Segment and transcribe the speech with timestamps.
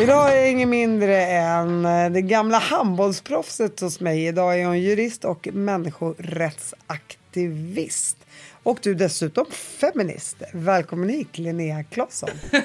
[0.00, 4.26] Idag är ingen mindre än eh, det gamla handbollsproffset hos mig.
[4.26, 8.16] Idag är hon jurist och människorättsaktivist.
[8.62, 10.36] Och du är dessutom feminist.
[10.52, 12.30] Välkommen hit Linnea Claesson.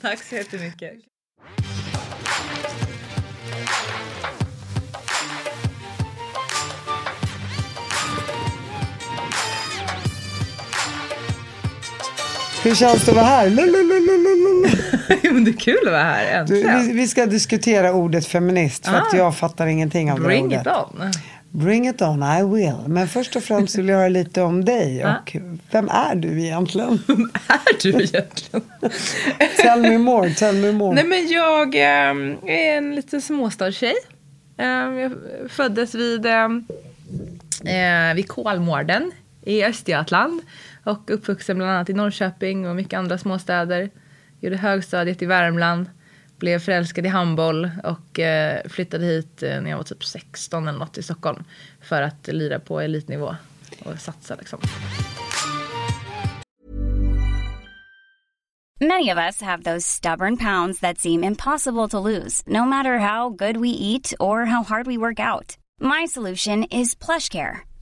[0.00, 0.92] Tack så jättemycket.
[12.64, 13.50] Hur känns det att vara här?
[15.32, 16.86] Men det är kul att vara här Du, äntligen.
[16.86, 19.16] vi, vi ska diskutera ordet feminist för att Ah.
[19.16, 20.60] jag fattar ingenting av det Bring ordet.
[20.60, 21.10] it on.
[21.50, 22.74] Bring it on, I will.
[22.86, 25.02] Men först och främst vill jag höra lite om dig.
[25.04, 25.14] Ah.
[25.16, 25.36] Och
[25.70, 26.88] vem är du egentligen?
[27.48, 28.62] är du egentligen?
[29.56, 30.94] tell me more, tell me more.
[30.94, 33.94] Nej men jag ehm, är en liten småstadstjej.
[34.58, 35.12] Ehm, jag
[35.50, 36.64] föddes vid, ehm,
[37.64, 39.10] eh, vid Kolmården
[39.44, 40.40] i Östergötland.
[40.88, 43.90] Och uppvuxen bland annat i Norrköping och mycket andra småstäder.
[44.40, 45.90] Gjorde högstadiet i Värmland.
[46.38, 50.78] Blev förälskad i handboll och eh, flyttade hit eh, när jag var typ 16 eller
[50.78, 51.44] något i Stockholm.
[51.80, 53.36] För att lira på elitnivå
[53.84, 54.58] och satsa liksom.
[58.80, 63.30] Many of us have those stubborn pounds that seem impossible to lose, no matter how
[63.30, 65.56] good we eat or how hard we work out.
[65.80, 67.58] My solution is PlushCare.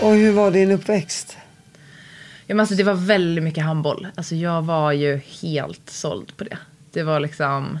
[0.00, 1.36] Och hur var din uppväxt?
[2.46, 4.06] Ja, men alltså, det var väldigt mycket handboll.
[4.14, 6.58] Alltså, jag var ju helt såld på det.
[6.92, 7.78] Det var liksom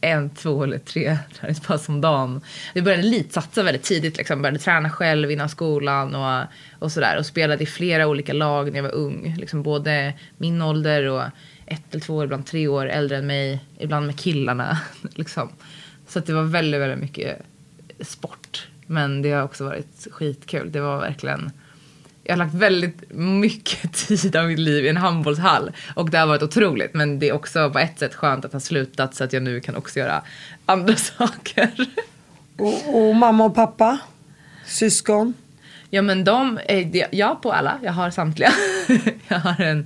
[0.00, 2.40] en, två eller tre träningspass om dagen.
[2.74, 4.16] Jag började elitsatsa väldigt tidigt.
[4.16, 4.42] Liksom.
[4.42, 6.44] Började träna själv innan skolan och,
[6.78, 7.18] och sådär.
[7.18, 9.34] Och spelade i flera olika lag när jag var ung.
[9.38, 11.22] Liksom både min ålder och
[11.66, 13.60] ett eller två, ibland tre år äldre än mig.
[13.78, 14.78] Ibland med killarna.
[15.14, 15.48] Liksom.
[16.08, 17.42] Så att det var väldigt, väldigt mycket
[18.00, 18.37] sport.
[18.90, 20.72] Men det har också varit skitkul.
[20.72, 21.52] Det var verkligen
[22.28, 25.70] jag har lagt väldigt mycket tid av mitt liv i en handbollshall.
[25.94, 26.94] Och det har varit otroligt.
[26.94, 29.60] Men det är också på ett sätt skönt att ha slutat så att jag nu
[29.60, 30.22] kan också göra
[30.66, 31.70] andra saker.
[32.56, 33.98] Och, och mamma och pappa?
[34.66, 35.34] Syskon?
[35.90, 38.52] Ja men de, eh, jag på alla, jag har samtliga.
[39.28, 39.78] jag har en,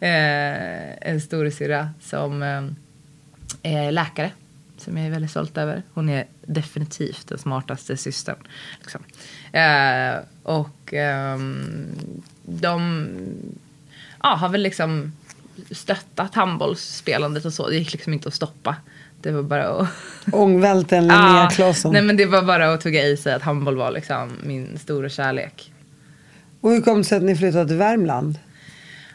[0.00, 2.62] eh, en storasyrra som eh,
[3.62, 4.30] är läkare.
[4.84, 5.82] Som jag är väldigt stolt över.
[5.94, 8.36] Hon är definitivt den smartaste systern.
[8.80, 9.00] Liksom.
[9.52, 11.66] Eh, och ehm,
[12.42, 13.06] de
[14.22, 15.12] ja, har väl liksom
[15.70, 17.68] stöttat handbollsspelandet och så.
[17.68, 18.76] Det gick liksom inte att stoppa.
[19.20, 19.88] Det var bara att...
[20.32, 21.92] Ångvälten Linnea Claesson.
[21.92, 25.08] Nej men det var bara att tugga i sig att handboll var liksom min stora
[25.08, 25.72] kärlek.
[26.60, 28.38] Och hur kom det sig att ni flyttade till Värmland?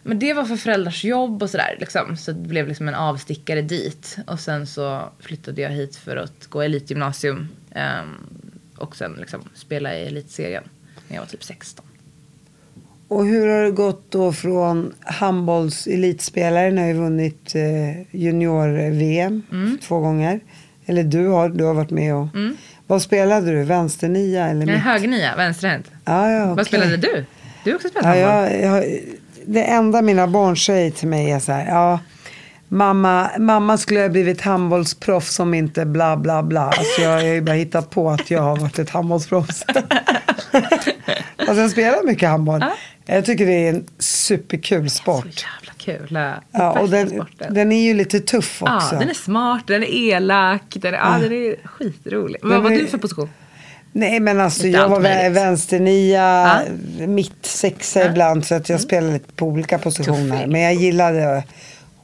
[0.08, 2.18] Men det var för föräldrars jobb och sådär liksom.
[2.18, 4.18] Så det blev liksom en avstickare dit.
[4.28, 7.48] Och sen så flyttade jag hit för att gå elitgymnasium.
[7.76, 8.16] ehm,
[8.78, 10.64] och sen liksom spela i elitserien
[11.08, 11.86] när jag var typ 16.
[13.08, 19.44] Och hur har det gått då från handbolls elitspelare, ni har ju vunnit eh, junior-VM
[19.52, 19.78] Mm.
[19.78, 20.40] två gånger.
[20.86, 22.28] Eller du har, du har varit med och...
[22.88, 23.64] Vad spelade du?
[23.64, 24.76] Vänsternia eller mitt?
[24.76, 25.92] högernia, vänsterhänt.
[26.06, 26.56] Ja, ja, okej.
[26.56, 27.26] Vad spelade du?
[27.64, 28.32] Du har också spelat handboll?
[28.62, 29.00] jag, jag,
[29.48, 32.00] det enda mina barn säger till mig är så här, ja,
[32.68, 36.62] mamma, mamma skulle ha blivit handbollsproffs om inte bla bla bla.
[36.62, 39.64] Alltså jag har ju bara hittat på att jag har varit ett handbollsproffs.
[41.38, 42.64] alltså jag spelar mycket handboll.
[43.06, 45.26] Jag tycker det är en superkul Så sport.
[45.26, 46.20] jävla kul.
[46.52, 48.90] Ja, och den, den är ju lite tuff också.
[48.92, 51.18] Ja, den är smart, den är elak, den är, ja.
[51.22, 52.40] den är skitrolig.
[52.44, 53.30] Vad var är- du för position?
[53.98, 55.38] Nej men alltså jag var möjligt.
[55.38, 56.62] vänsternia,
[57.08, 60.32] mitt sexa ibland så att jag spelade lite på olika positioner.
[60.32, 60.52] Tuffing.
[60.52, 61.44] Men jag gillade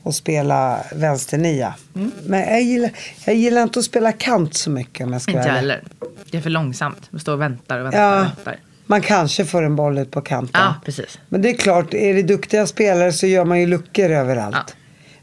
[0.04, 1.74] att spela vänsternia.
[2.25, 2.92] Men jag gillar,
[3.25, 5.84] jag gillar inte att spela kant så mycket om jag ska Inte jag heller.
[6.31, 7.07] Det är för långsamt.
[7.10, 8.60] Man står och väntar och väntar och Ja, väntar.
[8.86, 10.62] man kanske får en boll ut på kanten.
[10.62, 11.19] Ja, precis.
[11.30, 14.56] Men det är klart, är det duktiga spelare så gör man ju luckor överallt.
[14.68, 14.74] Ja.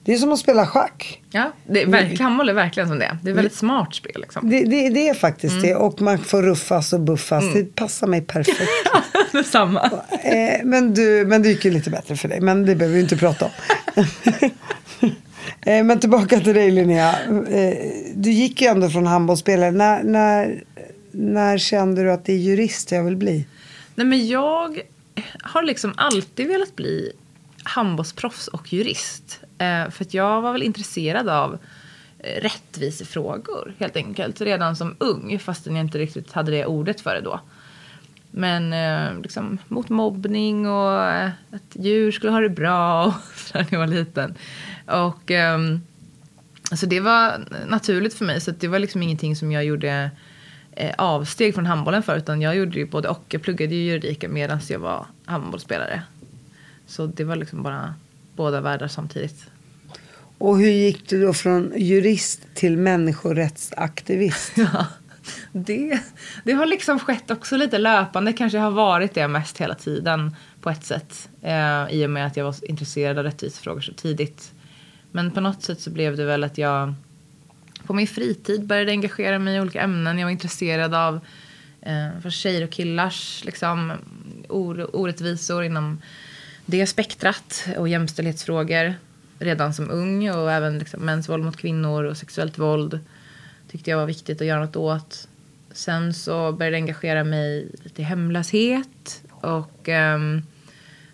[0.05, 1.23] Det är som att spela schack.
[1.31, 3.19] Ja, det är verkligen, handboll är verkligen som det.
[3.23, 4.51] Det är väldigt smart spel liksom.
[4.51, 5.67] Det, det, det är faktiskt Mm.
[5.69, 5.75] det.
[5.75, 7.45] Och man får ruffas och buffas.
[7.55, 8.61] Det passar mig perfekt.
[9.33, 9.91] Detsamma.
[10.25, 12.41] eh, men, du, men det gick ju lite bättre för dig.
[12.41, 13.51] Men det behöver vi inte prata om.
[15.61, 17.15] eh, men tillbaka till dig Linnea.
[17.51, 17.75] Eh,
[18.15, 19.71] du gick ju ändå från handbollsspelare.
[19.71, 20.65] När, när,
[21.11, 23.47] när kände du att det är jurist jag vill bli?
[23.95, 24.81] Nej men jag
[25.43, 27.13] har liksom alltid velat bli
[27.63, 29.41] handbollsproffs och jurist.
[29.61, 31.59] Eh, för att jag var väl intresserad av
[32.19, 34.41] eh, rättvisefrågor helt enkelt.
[34.41, 37.41] Redan som ung, fastän jag inte riktigt hade det ordet för det då.
[38.31, 43.67] Men eh, liksom mot mobbning och eh, att djur skulle ha det bra och sådär
[43.71, 44.35] när jag var liten.
[44.87, 45.59] Och eh,
[46.71, 50.11] Alltså det var naturligt för mig så att det var liksom ingenting som jag gjorde
[50.73, 53.25] eh, avsteg från handbollen för utan jag gjorde ju både och.
[53.29, 56.03] Jag pluggade ju juridiken medan jag var handbollsspelare.
[56.87, 57.95] Så det var liksom bara
[58.41, 59.51] båda världar samtidigt.
[60.39, 64.53] Och hur gick du då från jurist till människorättsaktivist?
[64.57, 64.87] Ja,
[65.53, 66.01] det,
[66.45, 68.33] det har liksom skett också lite löpande.
[68.33, 71.29] Kanske har varit det mest hela tiden på ett sätt.
[71.43, 74.53] Eh, I och med att jag var intresserad av rättvisefrågor så tidigt.
[75.13, 76.95] Men på något sätt så blev det väl att jag
[77.87, 80.19] på min fritid började engagera mig i olika ämnen.
[80.19, 81.21] Jag var intresserad av
[81.83, 83.93] eh, för tjejer och killars liksom,
[84.49, 85.99] or, orättvisor inom
[86.71, 88.95] det spektrat och jämställdhetsfrågor
[89.39, 93.01] redan som ung och även liksom, mäns våld mot kvinnor och sexuellt våld
[93.71, 95.29] tyckte jag var viktigt att göra något åt.
[95.73, 100.43] Sen så började jag engagera mig lite i hemlöshet och ehm,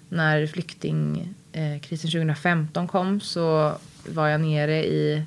[0.09, 3.77] när flyktingkrisen eh, 2015 kom så
[4.09, 5.23] var jag nere i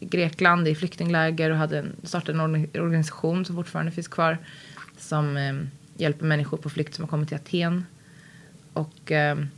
[0.00, 4.38] Grekland i flyktingläger och hade en, startade en organisation som fortfarande finns kvar
[4.98, 7.86] som ehm, hjälper människor på flykt som har kommit till Aten.
[8.72, 9.48] Och, ehm,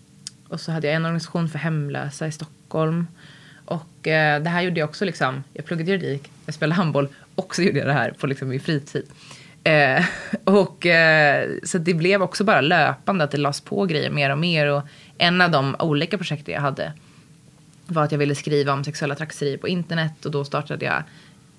[0.52, 3.06] och så hade jag en organisation för hemlösa i Stockholm.
[3.64, 7.54] Och eh, det här gjorde jag också liksom, jag pluggade juridik, jag spelade handboll och
[7.54, 9.06] så gjorde jag det här på liksom min fritid.
[9.64, 10.04] Eh,
[10.44, 14.38] och eh, så det blev också bara löpande att det lades på grejer mer och
[14.38, 14.66] mer.
[14.66, 14.82] Och
[15.18, 16.92] en av de olika projekten jag hade
[17.86, 21.02] var att jag ville skriva om sexuella trakasserier på internet och då startade jag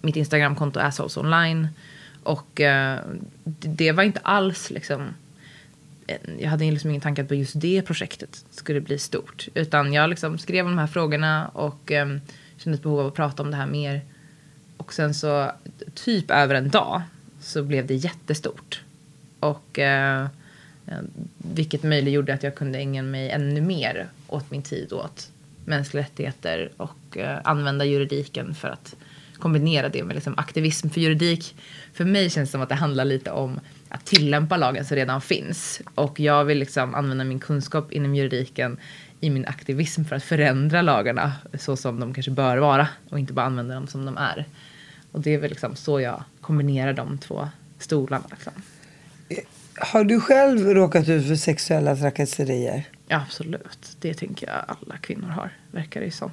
[0.01, 1.67] mitt Instagramkonto Assholes online.
[2.23, 2.99] Och eh,
[3.43, 5.13] det, det var inte alls liksom
[6.39, 9.47] jag hade liksom ingen tanke att på just det projektet skulle bli stort.
[9.53, 12.21] Utan jag liksom skrev om de här frågorna och um,
[12.57, 14.01] kände ett behov av att prata om det här mer.
[14.77, 15.51] Och sen så,
[15.93, 17.01] typ över en dag,
[17.41, 18.81] så blev det jättestort.
[19.39, 20.27] Och uh,
[21.37, 25.29] vilket möjliggjorde att jag kunde ägna mig ännu mer åt min tid åt
[25.65, 28.95] mänskliga rättigheter och uh, använda juridiken för att
[29.37, 30.89] kombinera det med liksom aktivism.
[30.89, 31.55] För juridik,
[31.93, 33.59] för mig känns det som att det handlar lite om
[33.93, 35.81] att tillämpa lagen som redan finns.
[35.95, 38.77] Och jag vill liksom använda min kunskap inom juridiken
[39.19, 43.33] i min aktivism för att förändra lagarna så som de kanske bör vara och inte
[43.33, 44.45] bara använda dem som de är.
[45.11, 47.47] Och det är väl liksom så jag kombinerar de två
[47.79, 48.23] stolarna.
[48.31, 48.53] Liksom.
[49.77, 52.83] Har du själv råkat ut för sexuella trakasserier?
[53.07, 53.95] Ja, absolut.
[53.99, 56.31] Det tänker jag alla kvinnor har, verkar det ju som.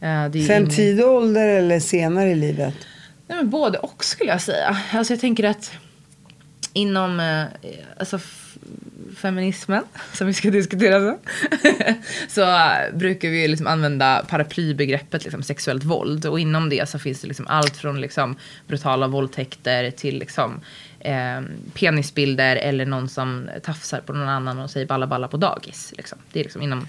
[0.00, 2.74] Eh, det Sen ingen- tidig ålder eller senare i livet?
[3.26, 4.76] Nej, men både och skulle jag säga.
[4.92, 5.72] Alltså jag tänker att
[6.72, 7.44] inom eh,
[7.96, 8.18] alltså,
[9.16, 11.18] feminismen, som vi ska diskutera sen,
[12.28, 16.26] så eh, brukar vi liksom använda paraplybegreppet liksom, sexuellt våld.
[16.26, 18.36] Och inom det så finns det liksom allt från liksom,
[18.66, 20.60] brutala våldtäkter till liksom,
[21.00, 21.40] eh,
[21.74, 25.92] penisbilder eller någon som tafsar på någon annan och säger balla balla på dagis.
[25.96, 26.18] Liksom.
[26.32, 26.86] Det är liksom inom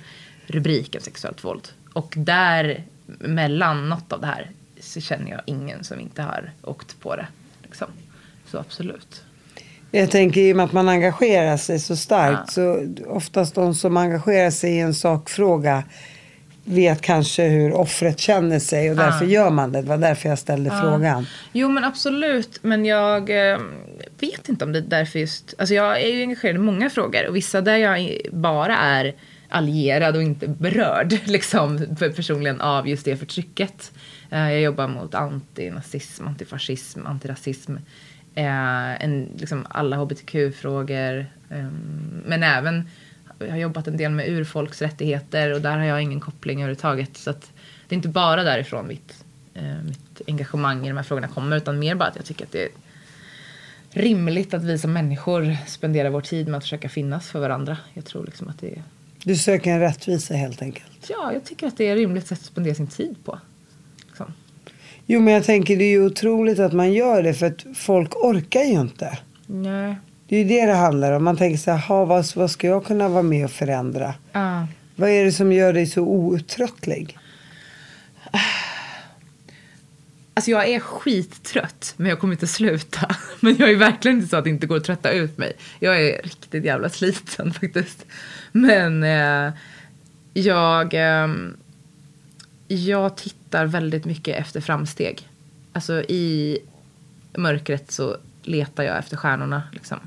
[0.48, 1.68] rubriken sexuellt våld.
[1.94, 7.00] Och där mellan något av det här så känner jag ingen som inte har åkt
[7.00, 7.28] på det.
[7.64, 7.88] Liksom.
[8.46, 9.24] Så absolut.
[9.96, 13.98] Jag tänker i och med att man engagerar sig så starkt så oftast de som
[13.98, 15.84] engagerar sig i en sakfråga
[16.64, 19.82] vet kanske hur offret känner sig och därför gör man det.
[19.82, 21.26] Det var därför jag ställde frågan.
[21.52, 23.60] Jo men absolut, men jag eh,
[24.20, 25.54] vet inte om det är därför just...
[25.58, 29.14] Alltså jag är ju engagerad i många frågor och vissa där jag bara är
[29.50, 33.92] allierad och inte berörd liksom personligen av just det förtrycket.
[34.32, 37.76] Eh, jag jobbar mot antinazism, antifascism, antirasism.
[38.36, 41.26] Eh, en, liksom alla hbtq-frågor.
[41.50, 41.68] Eh,
[42.26, 42.90] men även,
[43.40, 47.18] jag har jobbat en del med urfolks rättigheter och där har jag ingen koppling överhuvudtaget.
[47.18, 47.52] Så att
[47.88, 49.24] det är inte bara därifrån mitt,
[49.54, 52.52] eh, mitt engagemang i de här frågorna kommer utan mer bara att jag tycker att
[52.52, 52.70] det är
[53.90, 57.78] rimligt att vi som människor spenderar vår tid med att försöka finnas för varandra.
[57.94, 58.84] Jag tror liksom att det är...
[59.24, 61.10] Du söker en rättvisa helt enkelt.
[61.10, 63.40] Ja, jag tycker att det är ett rimligt sätt att spendera sin tid på.
[65.06, 68.16] Jo men jag tänker det är ju otroligt att man gör det för att folk
[68.16, 69.18] orkar ju inte.
[69.46, 69.96] Nej.
[70.28, 71.24] Det är ju det det handlar om.
[71.24, 74.14] Man tänker så här, "Ha, vad, vad ska jag kunna vara med och förändra?
[74.32, 74.62] Ah.
[74.96, 77.18] Vad är det som gör dig så outtröttlig?
[80.34, 83.16] Alltså jag är skittrött, men jag kommer inte sluta.
[83.40, 85.54] Men jag är verkligen inte så att det inte går att trötta ut mig.
[85.80, 88.06] Jag är riktigt jävla sliten faktiskt.
[88.52, 89.54] Men eh,
[90.34, 91.28] jag, eh,
[92.68, 95.30] jag tittar väldigt mycket efter framsteg.
[95.74, 96.60] Alltså i
[97.38, 99.64] mörkret så letar jag efter stjärnorna.
[99.72, 100.00] Liksom.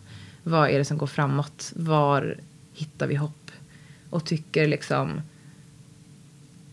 [0.42, 1.72] Vad är det som går framåt?
[1.76, 2.36] Var
[2.74, 3.50] hittar vi hopp?
[4.10, 5.20] Och tycker liksom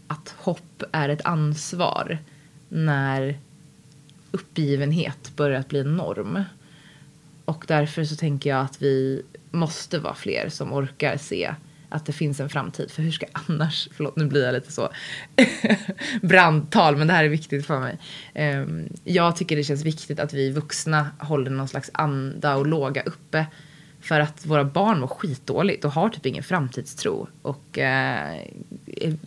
[0.07, 2.17] att hopp är ett ansvar
[2.69, 3.37] när
[4.31, 6.43] uppgivenhet börjar bli en norm.
[7.45, 11.55] Och därför så tänker jag att vi måste vara fler som orkar se
[11.93, 12.91] att det finns en framtid.
[12.91, 14.89] För hur ska annars, förlåt nu blir jag lite så
[16.21, 17.97] brandtal men det här är viktigt för mig.
[18.33, 23.01] Ehm, jag tycker det känns viktigt att vi vuxna håller någon slags anda och låga
[23.01, 23.45] uppe.
[24.01, 27.27] För att våra barn mår skitdåligt och har typ ingen framtidstro.
[27.41, 28.39] Och eh,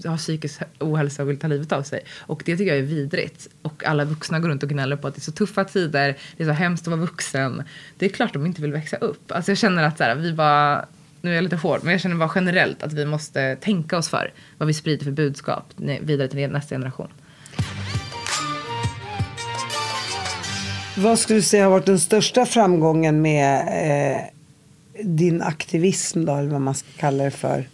[0.05, 2.01] har psykisk ohälsa och vill ta livet av sig.
[2.19, 3.49] Och det tycker jag är vidrigt.
[3.63, 6.17] Och alla vuxna går runt och gnäller på att det är så tuffa tider.
[6.37, 7.63] Det är så hemskt att vara vuxen.
[7.99, 9.33] Det är klart de inte vill växa upp.
[9.33, 10.87] Alltså jag känner att så här, vi bara
[11.27, 14.09] nu är jag lite hård, men jag känner bara generellt att vi måste tänka oss
[14.09, 15.65] för vad vi sprider för budskap
[16.01, 17.09] vidare till nästa generation.
[20.97, 23.61] Vad skulle du säga har varit den största framgången med
[24.13, 24.21] eh,
[25.05, 27.69] din aktivism då, eller vad man ska kalla det för?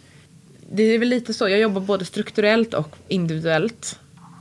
[0.71, 1.49] Det är väl lite så.
[1.49, 3.99] Jag jobbar både strukturellt och individuellt.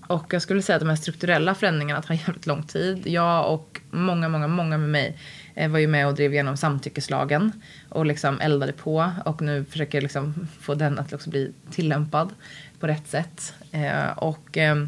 [0.09, 3.07] Och jag skulle säga att de här strukturella förändringarna tar jävligt lång tid.
[3.07, 5.19] Jag och många, många, många med mig
[5.55, 7.53] Eh, var ju med och drev igenom samtyckeslagen
[7.89, 12.31] och liksom eldade på och nu försöker jag liksom få den att också bli tillämpad
[12.81, 13.55] på rätt sätt.
[13.73, 14.85] Eh, och eh,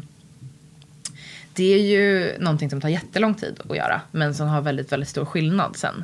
[1.53, 5.09] det är ju någonting som tar jättelång tid att göra men som har väldigt, väldigt
[5.09, 6.03] stor skillnad sen.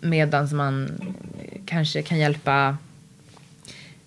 [0.00, 0.90] Medan man
[1.66, 2.76] kanske kan hjälpa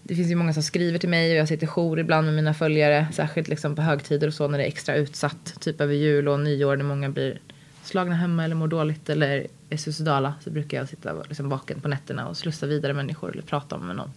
[0.09, 2.53] det finns ju många som skriver till mig och jag sitter jour ibland med mina
[2.53, 3.07] följare.
[3.13, 5.55] Särskilt liksom på högtider och så när det är extra utsatt.
[5.59, 7.39] Typ över jul och nyår när många blir
[7.83, 10.33] slagna hemma eller mår dåligt eller är suicidala.
[10.43, 13.95] Så brukar jag sitta liksom vaken på nätterna och slussa vidare människor eller prata med
[13.95, 14.11] någon.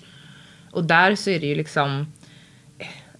[0.70, 2.12] Och där så är det ju liksom.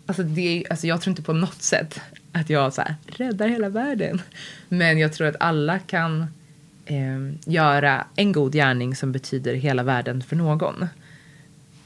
[0.06, 2.00] Alltså, det, alltså jag tror inte på något sätt
[2.32, 4.22] att jag så här, räddar hela världen.
[4.68, 6.26] Men jag tror att alla kan
[6.86, 10.86] eh, göra en god gärning som betyder hela världen för någon.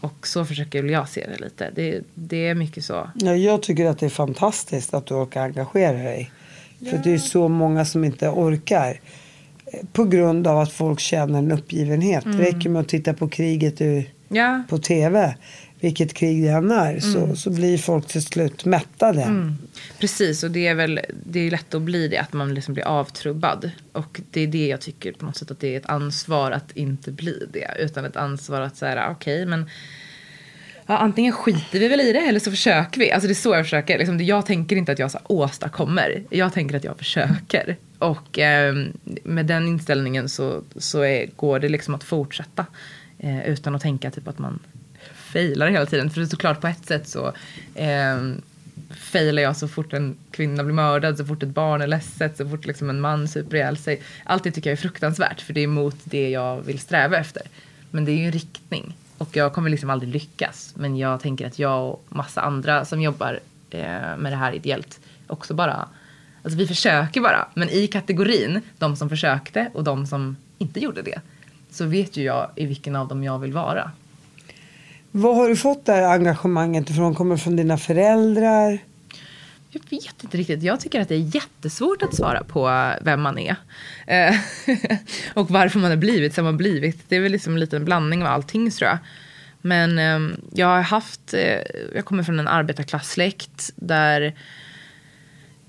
[0.00, 1.70] Och så försöker jag se det lite.
[1.74, 3.10] Det, det är mycket så.
[3.14, 6.30] Ja, jag tycker att det är fantastiskt att du orkar engagera dig.
[6.78, 6.90] Ja.
[6.90, 9.00] För det är så många som inte orkar.
[9.92, 12.24] På grund av att folk känner en uppgivenhet.
[12.24, 12.36] Mm.
[12.36, 14.62] Det räcker med att titta på kriget i, ja.
[14.68, 15.34] på tv
[15.80, 17.00] vilket krig det än är, mm.
[17.00, 19.22] så, så blir folk till slut mättade.
[19.22, 19.54] Mm.
[19.98, 22.84] Precis, och det är väl det är lätt att bli det, att man liksom blir
[22.84, 23.70] avtrubbad.
[23.92, 26.76] Och det är det jag tycker på något sätt att det är ett ansvar att
[26.76, 27.70] inte bli det.
[27.78, 29.70] Utan ett ansvar att säga, okej okay, men
[30.86, 33.12] ja, antingen skiter vi väl i det eller så försöker vi.
[33.12, 33.98] Alltså det är så jag försöker.
[33.98, 36.22] Liksom, jag tänker inte att jag så åstadkommer.
[36.30, 37.76] Jag tänker att jag försöker.
[37.98, 38.74] Och eh,
[39.24, 42.66] med den inställningen så, så är, går det liksom att fortsätta.
[43.18, 44.58] Eh, utan att tänka typ att man
[45.14, 46.10] failar hela tiden.
[46.10, 47.32] För det är såklart på ett sätt så
[47.74, 48.16] eh,
[48.90, 52.48] failar jag så fort en kvinna blir mördad, så fort ett barn är ledset, så
[52.48, 54.02] fort liksom en man super ihjäl sig.
[54.24, 57.42] Allt det tycker jag är fruktansvärt för det är emot det jag vill sträva efter.
[57.90, 60.74] Men det är ju en riktning och jag kommer liksom aldrig lyckas.
[60.76, 65.00] Men jag tänker att jag och massa andra som jobbar eh, med det här ideellt
[65.26, 65.88] också bara
[66.46, 71.02] Alltså vi försöker bara, men i kategorin de som försökte och de som inte gjorde
[71.02, 71.20] det
[71.70, 73.90] så vet ju jag i vilken av dem jag vill vara.
[75.10, 77.14] Vad har du fått det här engagemanget ifrån?
[77.14, 78.78] Kommer det från dina föräldrar?
[79.76, 80.62] Jag vet inte riktigt.
[80.62, 83.56] Jag tycker att det är jättesvårt att svara på vem man är.
[84.06, 84.34] Eh,
[85.34, 87.08] och varför man har blivit som man har blivit.
[87.08, 88.98] Det är väl liksom en liten blandning av allting tror jag.
[89.60, 90.20] Men eh,
[90.52, 91.60] jag har haft, eh,
[91.94, 94.34] jag kommer från en arbetarklassläkt där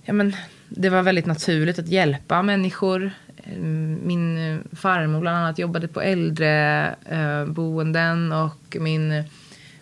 [0.04, 0.36] ja, men,
[0.70, 3.12] det var väldigt naturligt att hjälpa människor.
[3.44, 3.58] Eh,
[4.04, 9.24] min farmor bland annat jobbade på äldreboenden och min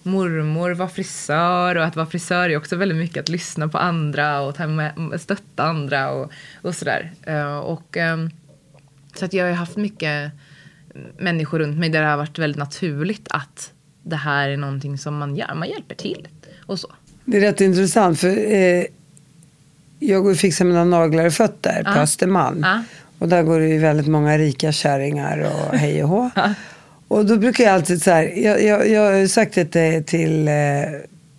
[0.06, 4.42] mormor var frisör och att vara frisör är också väldigt mycket att lyssna på andra
[4.42, 6.32] och ta med, stötta andra och,
[6.62, 7.12] och sådär.
[7.24, 8.30] Eh, och, ehm,
[9.16, 10.32] så att jag har haft mycket
[11.18, 13.72] människor runt mig där det har varit väldigt naturligt att
[14.04, 16.28] det här är någonting som man gör, man hjälper till
[16.66, 16.88] och så.
[17.26, 18.86] Det är rätt intressant för eh,
[20.00, 22.64] jag går och fixar mina naglar och fötter på Östermalm.
[22.64, 22.80] Ah.
[23.20, 26.32] Och där går det ju väldigt många rika kärringar och hej och hå.
[27.16, 30.54] Och då brukar jag alltid så här, jag, jag, jag har sagt det till eh,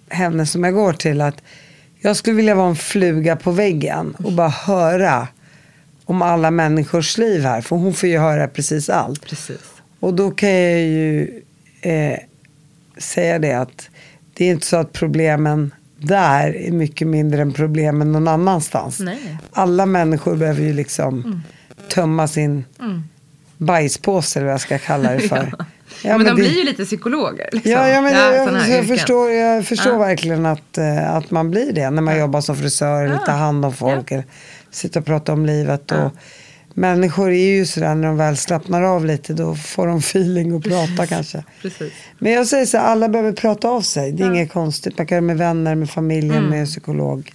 [0.08, 1.42] henne som jag går till att
[2.00, 5.28] jag skulle vilja vara en fluga på väggen och bara höra
[6.04, 7.60] om alla människors liv här.
[7.60, 9.26] För hon får ju höra precis allt.
[9.26, 9.60] Precis.
[10.00, 11.42] Och då kan jag ju
[11.80, 12.18] eh,
[12.98, 13.88] säga det att
[14.34, 19.00] det är inte så att problemen där är mycket mindre än problemen någon annanstans.
[19.00, 19.36] Nej.
[19.52, 21.40] Alla människor behöver ju liksom Mm.
[21.88, 22.64] tömma sin
[23.58, 25.52] bajspåse eller vad jag ska kalla det för.
[26.04, 27.48] Ja, men, de det- blir ju lite psykologer.
[27.52, 27.72] Liksom.
[27.72, 29.98] Ja, ja, men Ja, jag, jag, förstår, jag förstår Ja.
[29.98, 33.64] verkligen att, eh, att man blir det när man jobbar som frisör eller tar hand
[33.64, 34.24] om folk eller
[34.70, 35.92] sitter och pratar om livet.
[35.92, 36.10] Och,
[36.74, 40.64] Människor är ju sådär när de väl slappnar av lite då får de feeling och
[40.64, 41.44] prata kanske.
[41.62, 41.92] Precis.
[42.18, 44.12] Men jag säger så alla behöver prata av sig.
[44.12, 44.98] Det är inget konstigt.
[44.98, 46.50] Man kan göra det med vänner, med familjen, Mm.
[46.50, 47.32] med en psykolog.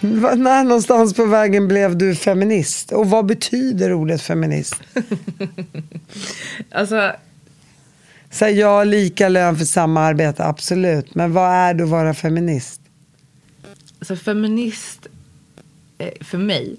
[0.00, 2.92] Va- När någonstans på vägen blev du feminist?
[2.92, 4.74] Och vad betyder ordet feminist?
[6.70, 7.12] Alltså,
[8.30, 11.14] Så här, ja, lika lön för samma arbete, absolut.
[11.14, 12.80] Men vad är det att vara feminist?
[13.98, 15.06] alltså feminist
[15.98, 16.76] eh, för mig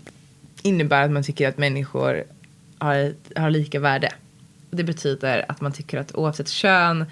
[0.61, 2.23] innebär att man tycker att människor
[2.77, 4.09] har, ett- har lika värde.
[4.71, 7.05] Det betyder att man tycker att oavsett kön,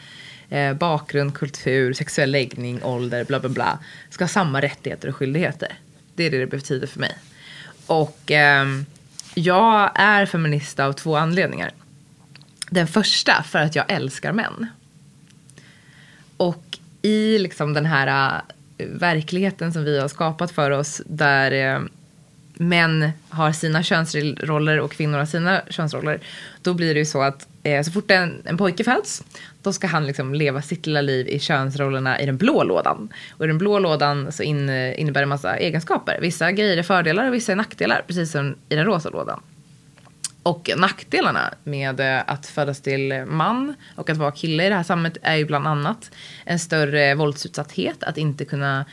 [0.49, 5.77] eh, bakgrund, kultur, sexuell läggning, ålder, bla bla bla, ska ha samma rättigheter och skyldigheter.
[6.19, 7.17] Det är det det betyder för mig.
[7.85, 8.65] Och eh,
[9.35, 11.71] jag är feminist av två anledningar.
[12.69, 14.67] Den första för att jag älskar män.
[16.37, 18.41] Och i liksom den här
[18.77, 21.89] eh, verkligheten som vi har skapat för oss där ehm,
[22.61, 26.19] män har sina könsroller och kvinnor har sina könsroller.
[26.61, 29.23] Då blir det ju så att eh, så fort en, en pojke föds
[29.61, 33.13] då ska han liksom leva sitt lilla liv i könsrollerna i den blå lådan.
[33.37, 36.19] Och i den blå lådan så in, eh, innebär det en massa egenskaper.
[36.21, 38.03] Vissa grejer är fördelar och vissa är nackdelar.
[38.07, 39.41] Precis som i den rosa lådan.
[40.43, 44.83] Och nackdelarna med eh, att födas till man och att vara kille i det här
[44.83, 46.11] samhället är ju bland annat
[46.45, 48.85] en större våldsutsatthet, att inte kunna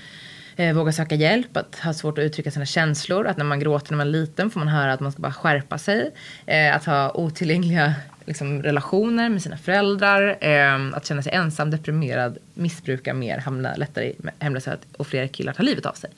[0.57, 3.91] eh, våga söka hjälp, att ha svårt att uttrycka sina känslor, att när man gråter
[3.93, 6.11] när man är liten får man höra att man ska bara skärpa sig,
[6.47, 7.95] eh, att ha otillgängliga
[8.25, 14.05] liksom, relationer med sina föräldrar, eh, att känna sig ensam, deprimerad, missbruka mer, hamna lättare
[14.07, 16.11] i hemlöshet och fler killar tar livet av sig.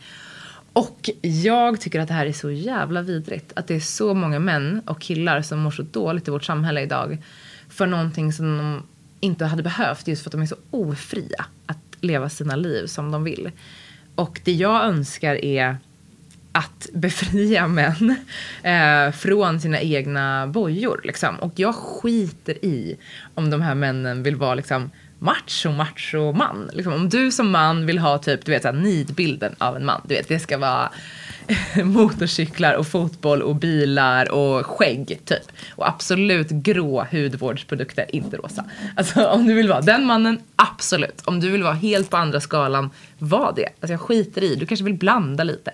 [0.72, 3.52] Och jag tycker att det här är så jävla vidrigt.
[3.56, 6.80] Att det är så många män och killar som mår så dåligt i vårt samhälle
[6.82, 7.18] idag.
[7.68, 8.82] För någonting som de
[9.20, 13.10] inte hade behövt just för att de är så ofria att leva sina liv som
[13.10, 13.50] de vill.
[14.18, 15.76] Och det jag önskar är
[16.52, 18.16] att befria män
[18.62, 21.00] eh, från sina egna bojor.
[21.04, 21.36] Liksom.
[21.36, 22.96] Och jag skiter i
[23.34, 26.70] om de här männen vill vara liksom, macho, macho man.
[26.72, 29.84] Liksom, om du som man vill ha typ, du vet, så här, nidbilden av en
[29.84, 30.00] man.
[30.04, 30.92] Du vet, det ska vara
[31.84, 35.52] motorcyklar och fotboll och bilar och skägg typ.
[35.70, 38.64] Och absolut grå hudvårdsprodukter, inte rosa.
[38.96, 41.22] Alltså om du vill vara den mannen, absolut.
[41.24, 43.68] Om du vill vara helt på andra skalan, var det.
[43.80, 45.70] Alltså jag skiter i, du kanske vill blanda lite.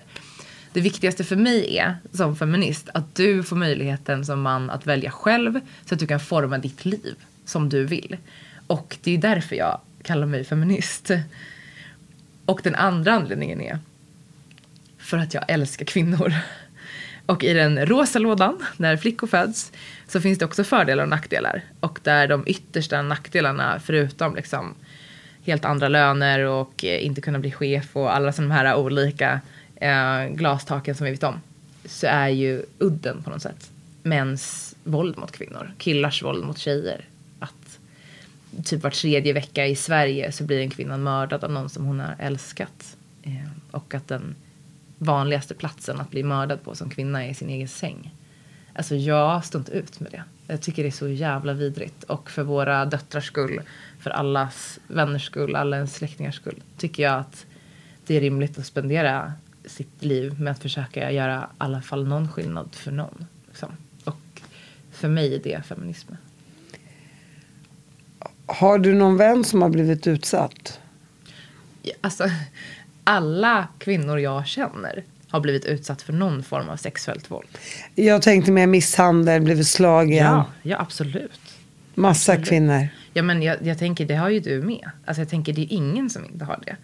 [0.73, 5.11] Det viktigaste för mig är, som feminist, att du får möjligheten som man att välja
[5.11, 8.17] själv så att du kan forma ditt liv som du vill.
[8.67, 11.11] Och det är därför jag kallar mig feminist.
[12.45, 13.79] Och den andra anledningen är
[15.05, 16.33] för att jag älskar kvinnor.
[17.25, 19.71] Och i den rosa lådan, när flickor föds,
[20.07, 21.61] så finns det också fördelar och nackdelar.
[21.79, 24.75] Och där de yttersta nackdelarna, förutom liksom
[25.45, 29.41] helt andra löner och eh, inte kunna bli chef och alla sådana här olika
[29.75, 31.41] eh, glastaken som vi vet om,
[31.85, 33.71] så är ju udden på något sätt
[34.03, 37.05] mäns våld mot kvinnor, killars våld mot tjejer.
[37.39, 37.79] Att
[38.65, 41.99] typ var tredje vecka i Sverige så blir en kvinna mördad av någon som hon
[41.99, 42.95] har älskat.
[43.23, 44.35] Eh, och att den
[44.97, 48.13] vanligaste platsen att bli mördad på som kvinna är i sin egen säng.
[48.73, 50.23] Alltså jag står inte ut med det.
[50.47, 52.03] Jag tycker det är så jävla vidrigt.
[52.03, 53.61] Och för våra döttrars skull,
[53.99, 57.45] för allas vänners skull, alla ens släktingars skull, tycker jag att
[58.05, 59.33] det är rimligt att spendera
[59.65, 63.25] sitt liv med att försöka göra i alla fall någon skillnad för någon.
[63.47, 63.69] Liksom.
[64.03, 64.41] Och
[64.91, 66.13] för mig är det feminism.
[68.45, 70.79] Har du någon vän som har blivit utsatt?
[72.01, 72.29] Alltså,
[73.07, 77.47] alla kvinnor jag känner har blivit utsatt för någon form av sexuellt våld.
[77.95, 80.17] Jag tänkte med misshandel, blivit slagen.
[80.25, 81.39] Ja, ja absolut.
[81.95, 82.87] Massa kvinnor.
[83.13, 84.89] Ja, men jag, jag tänker, det har ju du med.
[85.05, 86.75] Alltså, jag tänker, det är ingen som inte har det.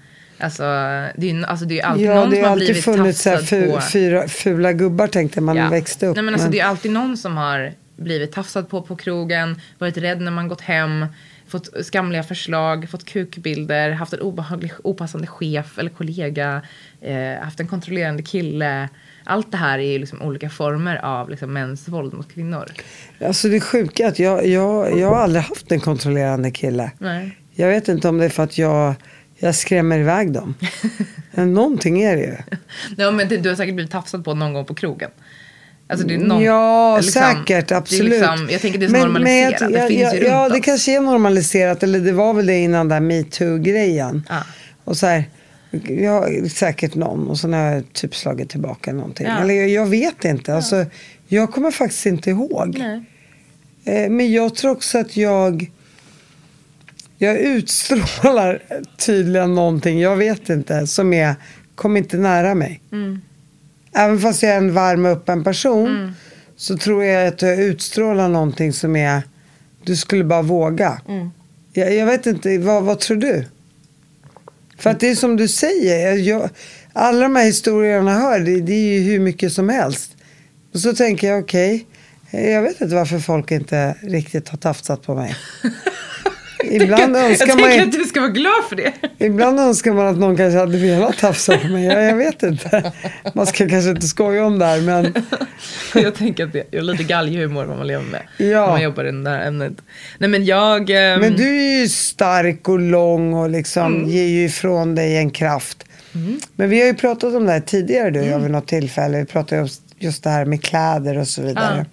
[0.44, 2.68] Alltså, det är ju alltså, det är alltid Ja, någon det som har har alltid
[2.68, 3.82] blivit funnits så här tafsad fu, på.
[3.82, 5.70] fyra, fula gubbar tänkte man Ja.
[5.70, 6.16] växte upp.
[6.16, 9.62] Nej, men alltså, men- Det är alltid någon som har blivit tafsad på på krogen,
[9.78, 11.06] varit rädd när man gått hem,
[11.52, 16.62] fått skamliga förslag, fått kukbilder, haft en obehaglig, opassande chef eller kollega,
[17.02, 18.90] eh, haft en kontrollerande kille.
[19.24, 22.66] Allt det här är ju liksom olika former av liksom mäns våld mot kvinnor.
[23.26, 26.92] Alltså det sjuka är att jag, jag, jag har aldrig haft en kontrollerande kille.
[26.98, 27.38] Nej.
[27.54, 28.96] Jag vet inte om det är för att jag,
[29.38, 30.54] jag skrämmer iväg dem.
[31.32, 32.38] Men Någonting är det ju.
[32.98, 35.12] Ja, men du har säkert blivit tafsad på någon gång på krogen.
[35.92, 38.10] Alltså det är någon, Ja, liksom, säkert, absolut.
[38.12, 39.62] liksom- jag tänker det är så normaliserat.
[39.62, 40.66] jag- det jag- finns jag- ju Ja, runt det oss.
[40.66, 41.84] kanske är normaliserat.
[41.84, 44.24] Eller det var väl det innan där metoo-grejen.
[44.30, 44.44] Ja.
[44.84, 45.24] Och så här,
[45.88, 47.28] ja, säkert någon.
[47.28, 49.28] Och sen har jag typ slagit tillbaka någonting.
[49.28, 49.40] Ja.
[49.42, 50.56] Eller jag, jag vet inte.
[50.56, 50.86] Alltså,
[51.28, 52.76] jag kommer faktiskt inte ihåg.
[52.80, 53.04] Nej.
[53.86, 55.72] Eh, men jag tror också att jag...
[57.18, 58.60] Jag utstrålar
[58.98, 61.36] tydligen någonting, jag vet inte, som är
[61.76, 62.82] kom inte nära mig.
[62.92, 63.22] Mm.
[63.96, 66.16] Även fast jag är en varm och öppen person
[66.56, 69.22] så tror jag att jag utstrålar någonting som är
[69.84, 71.02] du skulle bara våga.
[71.08, 71.30] Mm.
[71.74, 73.46] Jag, jag vet inte, vad, vad tror du?
[74.78, 76.50] För att det är som du säger, jag,
[76.94, 80.16] alla de här historierna jag hör, det, det är ju hur mycket som helst.
[80.74, 81.86] Och så tänker jag, okej,
[82.32, 85.36] jag vet inte varför folk inte riktigt har tafsat på mig.
[86.76, 88.92] Ibland jag önskar tänker man ju- att du ska vara glad för det.
[89.18, 91.86] Ibland önskar man att någon kanske hade velat tafsa på mig.
[91.86, 92.92] Jag, jag vet inte.
[93.34, 95.14] Man ska kanske inte skoja om det här men
[96.04, 98.22] jag tänker att det är lite galghumor vad man lever med.
[98.38, 98.62] Ja.
[98.62, 99.74] När man jobbar i det där ämnet.
[100.18, 100.90] Nej men jag...
[100.90, 104.10] ehm, Men du är ju stark och lång och liksom Mm.
[104.10, 105.84] ger ju ifrån dig en kraft.
[106.56, 108.32] Men vi har ju pratat om det här tidigare du Mm.
[108.32, 109.18] jag vid något tillfälle.
[109.18, 109.68] Vi pratade om
[110.00, 111.86] just det här med kläder och så vidare.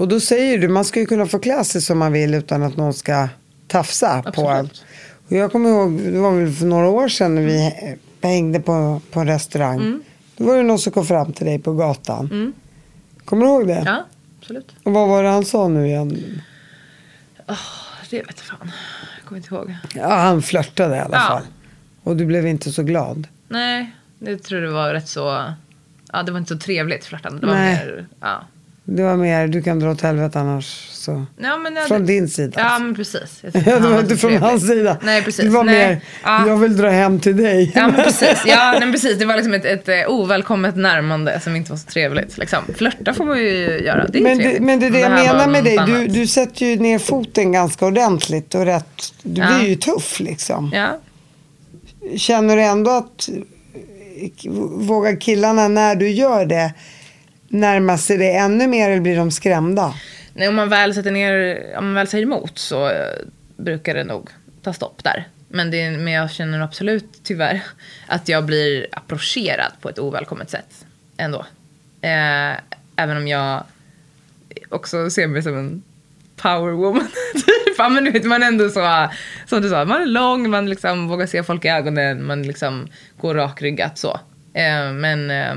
[0.00, 2.62] Och då säger du, man ska ju kunna få klä sig som man vill utan
[2.62, 3.28] att någon ska
[3.68, 4.56] tafsa på en.
[4.56, 4.84] Absolut.
[5.28, 8.60] Och jag kommer ihåg, det var väl för några år sedan när vi eh, hängde
[8.60, 9.80] på, på en restaurang.
[9.80, 10.02] Mm.
[10.36, 12.52] Då var det någon som kom fram till dig på gatan.
[13.24, 13.82] Kommer du ihåg det?
[13.86, 14.04] Ja,
[14.40, 14.74] absolut.
[14.82, 16.40] Och vad var det han sa nu igen?
[18.10, 18.72] Det vet jag fan.
[19.18, 19.74] Jag kommer inte ihåg.
[19.94, 21.20] Ja, han flörtade i alla Ja.
[21.28, 21.42] fall.
[22.02, 23.28] Och du blev inte så glad.
[23.48, 25.44] Nej, det tror jag var rätt så...
[26.12, 27.40] Ja, det var inte så trevligt flörtande.
[27.40, 27.74] Det var Nej.
[27.86, 28.06] mer...
[28.20, 28.44] Ja.
[28.84, 30.88] Det var mer, du kan dra åt helvete annars.
[30.92, 31.26] Så.
[31.42, 32.60] Ja, men, ja, Från det- din sida.
[32.60, 33.40] Ja, men precis.
[33.52, 34.96] Det var inte från hans sida.
[35.02, 35.44] Nej, precis.
[35.44, 35.74] Det var Nej.
[35.88, 36.46] mer, Ja.
[36.48, 37.72] jag vill dra hem till dig.
[37.74, 38.42] Ja, men precis.
[38.46, 39.18] Ja, nej, men precis.
[39.18, 42.38] Det var liksom ett, ett eh, ovälkommet närmande som inte var så trevligt.
[42.38, 42.58] Liksom.
[42.76, 44.06] Flörta får man ju göra.
[44.08, 44.58] Det är Men trevligt.
[44.58, 45.78] det, men det är det jag menar med dig.
[45.86, 49.14] Du, du sätter ju ner foten ganska ordentligt och rätt.
[49.22, 50.70] Du blir ju tuff liksom.
[50.74, 50.98] Ja.
[52.16, 53.28] Känner du ändå att
[54.72, 56.72] vågar killarna när du gör det
[57.50, 59.94] närma sig det ännu mer eller blir de skrämda?
[60.34, 63.12] Nej, om man väl sätter ner, om man väl säger emot så eh,
[63.56, 64.30] brukar det nog
[64.62, 65.28] ta stopp där.
[65.48, 67.62] Men, det, men jag känner absolut tyvärr
[68.06, 70.86] att jag blir approcherad på ett ovälkommet sätt
[71.16, 71.46] ändå.
[72.00, 72.52] Eh,
[72.96, 73.64] även om jag
[74.68, 75.82] också ser mig som en
[76.36, 77.08] power woman.
[77.34, 77.74] typ.
[77.78, 79.08] Ja, men du vet, man är ändå så,
[79.46, 82.88] som du sa, man är lång, man liksom vågar se folk i ögonen, man liksom
[83.20, 84.20] går rakryggat så.
[84.54, 85.54] Eh, men, eh,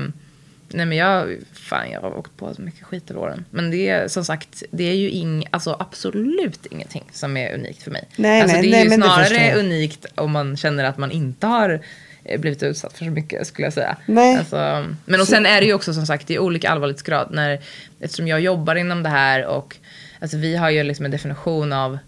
[0.68, 3.44] nej men jag, fan jag har åkt på så mycket skit över åren.
[3.50, 7.82] Men det är som sagt, det är ju ing, alltså absolut ingenting som är unikt
[7.82, 8.08] för mig.
[8.16, 11.46] Nej, alltså, nej, det är nej, ju snarare unikt om man känner att man inte
[11.46, 11.80] har
[12.24, 13.96] eh, blivit utsatt för så mycket skulle jag säga.
[14.06, 14.36] Nej.
[14.36, 17.28] Alltså, men och sen är det ju också som sagt i olika allvarlighetsgrad.
[17.30, 17.60] När,
[18.00, 19.76] eftersom jag jobbar inom det här och
[20.20, 21.98] alltså, vi har ju liksom en definition av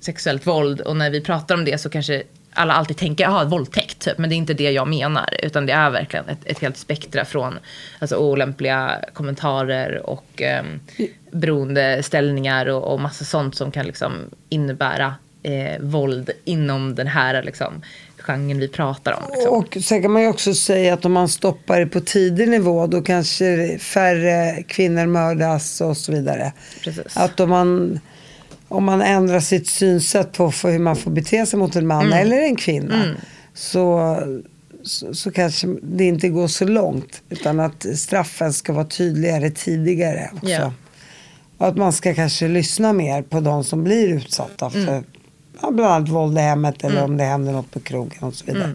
[0.00, 2.22] sexuellt våld och när vi pratar om det så kanske
[2.58, 5.72] alla alltid tänker jaha våldtäkt typ, men det är inte det jag menar utan det
[5.72, 7.58] är verkligen ett, ett helt spektra från
[7.98, 10.80] alltså, olämpliga kommentarer och um,
[11.30, 14.12] beroendeställningar och, och massa sånt som kan liksom
[14.48, 17.82] innebära eh, våld inom den här liksom,
[18.18, 19.22] genren vi pratar om.
[19.32, 19.54] Liksom.
[19.54, 22.86] Och sen kan man ju också säga att om man stoppar det på tidig nivå
[22.86, 26.52] då kanske färre kvinnor mördas och så vidare.
[26.84, 27.16] Precis.
[27.16, 28.00] Att om man,
[28.68, 32.06] om man ändrar sitt synsätt på för hur man får bete sig mot en man
[32.06, 32.18] Mm.
[32.18, 33.14] eller en kvinna
[33.54, 34.16] så,
[34.82, 40.30] så, så kanske det inte går så långt utan att straffen ska vara tydligare tidigare
[40.34, 40.48] också.
[40.50, 40.72] Ja.
[41.58, 45.04] Och att man ska kanske lyssna mer på de som blir utsatta för Mm.
[45.62, 48.44] ja, bland annat våld i hemmet eller om det händer något på krogen och så
[48.46, 48.74] vidare.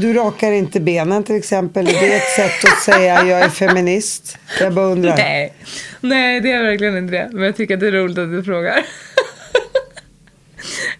[0.00, 1.84] Du rakar inte benen till exempel.
[1.84, 4.38] Det är ett sätt att säga jag är feminist.
[4.60, 5.16] Jag bara undrar.
[5.16, 5.52] Nej.
[6.00, 7.28] Nej, det är verkligen inte det.
[7.32, 8.76] Men jag tycker att det är roligt att du frågar.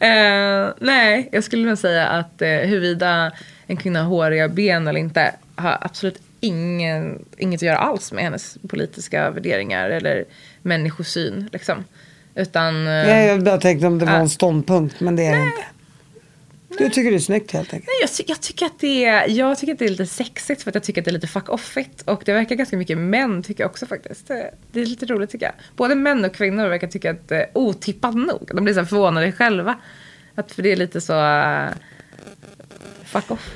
[0.01, 3.33] eh, nej, jag skulle nog säga att eh, huruvida
[3.67, 8.25] en kvinna har håriga ben eller inte har absolut ingen, inget att göra alls med
[8.25, 10.25] hennes politiska värderingar eller
[10.62, 11.49] människosyn.
[11.53, 11.85] Liksom.
[12.35, 12.77] Utan...
[12.77, 15.62] eh, Nej, jag bara tänkte om det var en ståndpunkt, men det är det inte.
[16.79, 17.87] Du tycker det är snyggt helt enkelt.
[17.87, 20.63] Nej, jag, ty- jag, tycker att det är, jag tycker att det är lite sexigt
[20.63, 22.03] för att jag tycker att det är lite fuck offigt.
[22.03, 24.29] Och det verkar ganska mycket män tycker jag också faktiskt.
[24.29, 25.55] Det, det är lite roligt tycker jag.
[25.77, 28.51] Både män och kvinnor verkar tycka att det är otippat nog.
[28.55, 29.79] De blir så förvånade själva.
[30.35, 31.13] Att för det är lite så...
[31.25, 31.69] eh,
[33.05, 33.51] fuck off.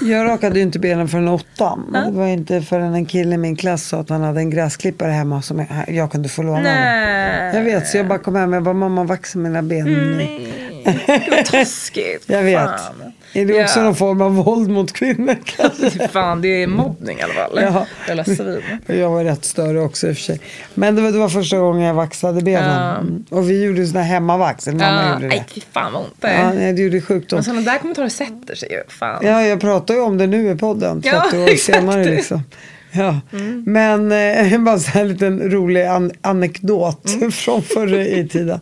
[0.00, 1.86] Jag rakade ju inte benen förrän åttan.
[1.88, 4.50] Men det var inte förrän en kille i min klass sa att han hade en
[4.50, 6.60] gräsklippare hemma som jag, jag kunde få låna.
[6.60, 7.56] Nej.
[7.56, 10.16] Jag vet, så jag bara kom hem och bara mamma vaxa mina ben.
[10.16, 12.24] Nej, var taskigt.
[12.26, 12.58] Jag vet.
[12.58, 13.12] Fan.
[13.32, 13.84] Är det också Ja.
[13.84, 16.08] någon form av våld mot kvinnor kanske?
[16.12, 17.58] Fan, det är mobbning i alla fall.
[17.62, 17.86] Ja.
[18.08, 18.62] Jävla svin.
[18.86, 20.40] Jag var rätt större också i och för sig.
[20.74, 22.80] Men det var, det var första gången jag vaxade benen.
[22.82, 22.96] Ja.
[22.96, 23.24] Mm.
[23.30, 24.68] Och vi gjorde sån här hemmavax.
[24.68, 25.44] Eller mamma Ja, gjorde det.
[25.54, 26.66] fy fan vad ont det är.
[26.66, 27.44] Ja, det gjorde sjukt Men ont.
[27.46, 28.82] sådana där kommentarer sätter sig ju.
[28.88, 29.26] Fan.
[29.26, 31.02] Ja, jag pratar ju om det nu i podden.
[31.02, 31.76] 30 Ja, år exakt.
[31.78, 32.42] senare liksom.
[32.92, 33.20] Ja.
[33.64, 38.60] Men eh, bara så här en liten rolig an- anekdot från förr i tiden.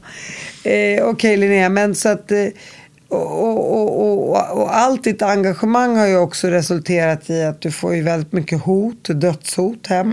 [0.65, 2.47] Eh, Okej Linnea, men så att eh,
[3.09, 7.95] och, och, och, och, allt ditt engagemang har ju också resulterat i att du får
[7.95, 10.11] ju väldigt mycket hot, dödshot hem.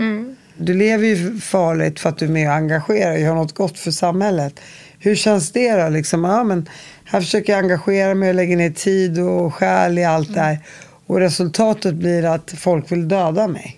[0.58, 3.78] Du lever ju farligt för att du är med och engagerar och gör något gott
[3.78, 4.60] för samhället.
[4.98, 5.88] Hur känns det då?
[5.88, 6.68] Liksom, ja, men
[7.04, 10.58] här försöker jag engagera mig och lägga ner tid och själ i allt det här.
[11.06, 13.75] Och resultatet blir att folk vill döda mig.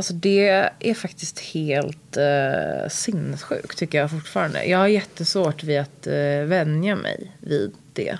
[0.00, 4.64] Alltså det är faktiskt helt uh, sinnessjukt tycker jag fortfarande.
[4.64, 8.18] Jag har jättesvårt vid att uh, vänja mig vid det.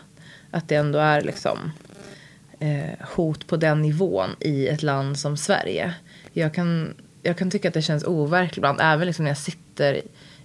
[0.51, 1.73] Att det ändå är liksom
[2.59, 5.95] eh, hot på den nivån i ett land som Sverige.
[6.33, 10.01] Jag kan, jag kan tycka att det känns overkligt ibland, även liksom när jag sitter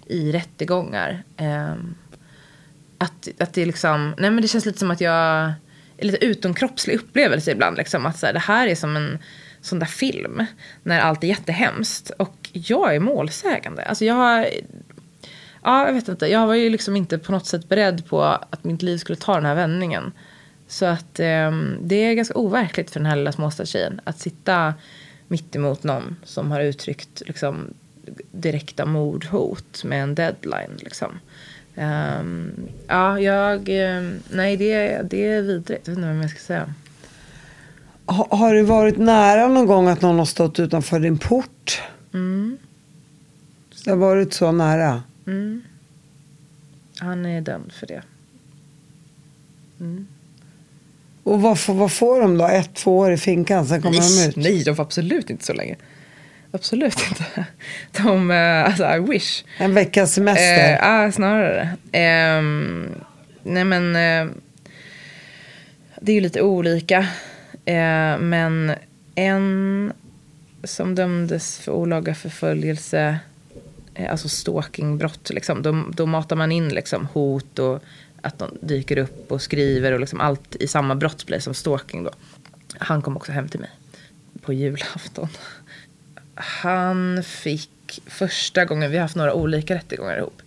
[0.06, 1.22] i rättegångar.
[1.36, 1.94] ehm,
[2.98, 5.52] att, att det liksom, nej men det känns lite som att jag,
[5.98, 7.76] är lite utomkroppslig upplevelse ibland.
[7.76, 9.18] Liksom, att så här, det här är som en
[9.66, 10.44] sån där film,
[10.82, 12.10] när allt är jättehemskt.
[12.10, 13.84] Och jag är målsägande.
[13.84, 14.46] Alltså jag har,
[15.62, 18.64] ja jag vet inte, jag var ju liksom inte på något sätt beredd på att
[18.64, 20.12] mitt liv skulle ta den här vändningen.
[20.68, 21.50] Så att eh,
[21.80, 24.74] det är ganska overkligt för den här lilla småstadstjejen att sitta
[25.28, 27.74] mitt emot någon som har uttryckt liksom,
[28.32, 30.78] direkta mordhot med en deadline.
[30.78, 31.20] Liksom.
[31.74, 32.52] Um,
[32.86, 33.68] ja, jag...
[33.68, 35.88] Ehm, nej, det, det är vidrigt.
[35.88, 36.74] Jag vet inte vad jag ska säga.
[38.06, 41.82] Ha, har du varit nära någon gång att någon har stått utanför din port?
[42.14, 42.58] Mm.
[43.84, 45.02] Det har varit så nära.
[46.98, 48.02] Han är dömd för det.
[51.22, 52.46] Och vad, får- vad får de då?
[52.46, 54.36] Ett, två år i finkan, sen kommer de Nej, ut?
[54.36, 55.76] nej, de får absolut inte så länge.
[56.50, 57.46] Absolut inte.
[58.02, 59.44] De, eh, alltså I wish.
[59.58, 60.72] En veckas semester?
[60.72, 61.68] Eh, Ja, snarare.
[61.92, 62.88] Ehm,
[63.42, 64.32] nej men, eh,
[66.00, 67.06] det är ju lite olika.
[67.66, 68.74] Eh, men
[69.14, 69.92] en
[70.64, 73.18] som dömdes för olaga förföljelse,
[73.94, 77.82] eh, alltså stalkingbrott, liksom, då, då matar man in liksom, hot och
[78.20, 82.04] att de dyker upp och skriver och liksom allt i samma brott blir som stalking
[82.04, 82.10] då.
[82.78, 83.70] Han kom också hem till mig
[84.42, 85.28] på julafton.
[86.34, 90.42] Han fick första gången, vi har haft några olika rättegångar ihop.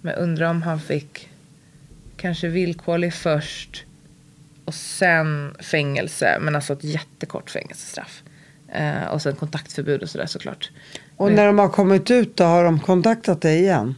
[0.00, 1.28] Men undrar om han fick
[2.16, 3.85] kanske villkorlig först
[4.66, 8.22] och sen fängelse, men alltså ett jättekort fängelsestraff.
[8.74, 10.70] Eh, och sen kontaktförbud och sådär såklart.
[11.16, 13.94] Och när de har kommit ut då, har de kontaktat dig igen?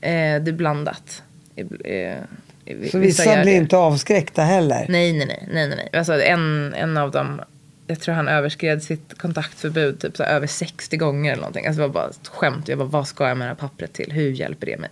[0.00, 1.22] Eh, det är blandat.
[1.56, 2.16] I, eh,
[2.64, 4.86] i- Så vissa gör blir inte avskräckta heller?
[4.88, 5.98] Nej, nej, nej, nej, nej, nej.
[5.98, 7.40] Alltså en, en av dem,
[7.86, 11.66] jag tror han överskred sitt kontaktförbud typ så här, över 60 gånger eller någonting.
[11.66, 12.68] Alltså det var bara ett skämt.
[12.68, 14.12] Jag bara, vad ska jag med det här pappret till?
[14.12, 14.90] Hur hjälper det mig?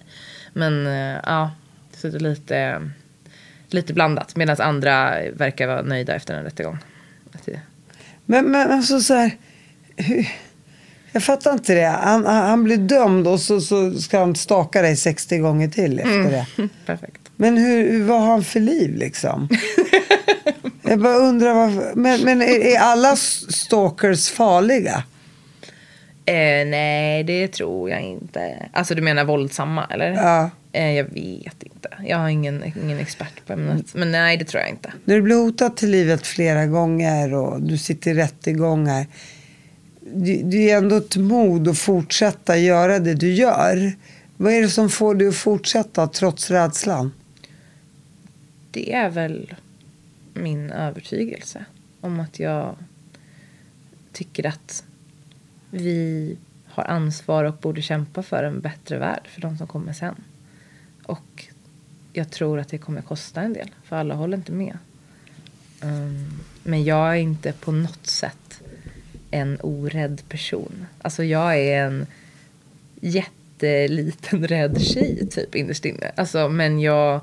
[0.52, 1.50] Men eh, ja,
[1.96, 2.82] så det är lite,
[3.70, 4.36] lite blandat.
[4.36, 6.78] Medan andra verkar vara nöjda efter en rättegång.
[8.26, 9.30] Men, men alltså så här,
[11.12, 11.86] jag fattar inte det.
[11.86, 16.14] Han, han blir dömd och så, så ska han staka dig 60 gånger till efter
[16.20, 16.30] Mm.
[16.32, 16.46] det.
[16.86, 17.20] Perfekt.
[17.36, 19.48] Men hur, vad har han för liv liksom?
[20.82, 21.92] jag bara undrar varför.
[21.94, 25.02] Men, men är, är alla stalkers farliga?
[26.24, 28.68] Eh, nej, det tror jag inte.
[28.72, 30.12] Alltså du menar våldsamma eller?
[30.12, 30.50] Ja.
[30.72, 31.88] Eh, jag vet inte.
[32.04, 33.94] Jag är ingen, ingen expert på ämnet.
[33.94, 34.92] Men nej, det tror jag inte.
[35.04, 39.06] När du blir hotad till livet flera gånger och du sitter i rättegångar.
[40.00, 43.92] Det, det är ändå ett mod att fortsätta göra det du gör.
[44.36, 47.12] Vad är det som får dig att fortsätta trots rädslan?
[48.70, 49.54] Det är väl
[50.34, 51.64] min övertygelse
[52.00, 52.76] om att jag
[54.12, 54.84] tycker att
[55.70, 60.14] vi har ansvar och borde kämpa för en bättre värld för de som kommer sen.
[61.08, 61.46] Och
[62.12, 64.78] jag tror att det kommer kosta en del, för alla håller inte med.
[65.82, 68.62] Um, men jag är inte på något sätt
[69.30, 70.86] en orädd person.
[71.02, 72.06] Alltså jag är en
[73.00, 76.12] jätteliten rädd tjej typ innerst inne.
[76.14, 77.20] Alltså, men jag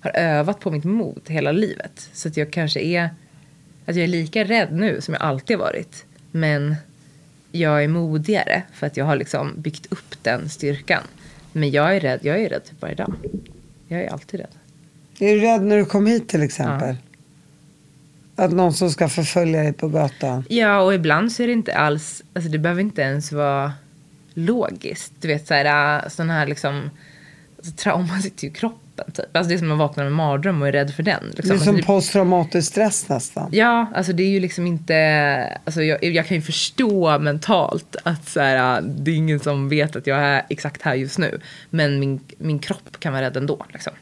[0.00, 2.10] har övat på mitt mod hela livet.
[2.12, 3.10] Så att jag kanske är,
[3.86, 6.04] att jag är lika rädd nu som jag alltid varit.
[6.30, 6.76] Men
[7.52, 11.02] jag är modigare för att jag har liksom byggt upp den styrkan.
[11.58, 13.14] Men jag är rädd, jag är rädd typ varje dag.
[13.88, 14.54] Jag är alltid rädd.
[15.18, 16.96] Är du rädd när du kom hit till exempel?
[18.36, 20.44] Att någon som ska förfölja dig på gatan?
[20.48, 23.72] Ja, och ibland så är det inte alls, alltså det behöver inte ens vara
[24.34, 25.12] logiskt.
[25.20, 26.90] Du vet så här, sån här liksom,
[27.56, 29.36] alltså, trauma sitter ju i kroppen typ.
[29.36, 31.24] Alltså det är som att vakna med en mardröm och är rädd för den.
[31.24, 31.42] Liksom.
[31.42, 33.48] Det är Alltså, som det- posttraumatisk stress nästan.
[33.52, 35.58] Ja, alltså det är ju liksom inte...
[35.64, 39.96] Alltså jag, jag kan ju förstå mentalt att så här, det är ingen som vet
[39.96, 41.40] att jag är exakt här just nu.
[41.70, 43.66] Men min, min kropp kan vara rädd ändå.
[43.72, 43.92] Liksom.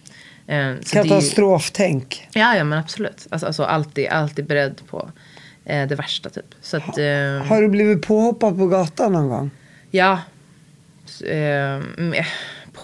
[0.46, 2.28] Eh, så är ju- Katastroftänk.
[2.32, 3.26] Ja, ja, men absolut.
[3.30, 5.11] Alltså, alltså alltid, alltid beredd på
[5.64, 6.54] eh, det värsta typ.
[6.62, 9.50] Så att, eh, Har du blivit påhoppad på gatan någon gång?
[9.90, 10.18] ja.
[11.09, 12.26] S- Eh, med-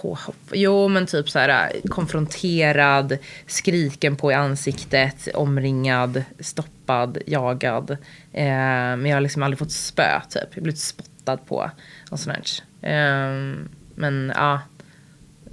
[0.03, 0.35] påhopp.
[0.51, 7.91] Jo, men typ så här konfronterad, skriken på i ansiktet, omringad, stoppad, jagad.
[8.33, 8.45] Eh,
[8.95, 10.43] men jag har liksom aldrig fått spö typ.
[10.49, 11.71] Jag har blivit spottad på
[12.11, 12.63] och sånt.
[12.81, 13.63] Eh,
[13.95, 14.59] men ja.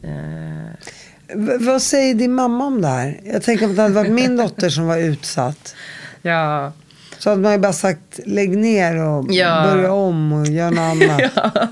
[0.03, 0.71] Eh,
[1.61, 3.21] vad säger din mamma om det här?
[3.25, 5.75] Jag tänker om det hade varit min dotter som var utsatt.
[6.23, 6.73] ja.
[7.19, 9.63] Så hade man ju bara sagt lägg ner och Ja.
[9.71, 10.79] börja om och göra något
[11.11, 11.23] annat.
[11.55, 11.69] ja.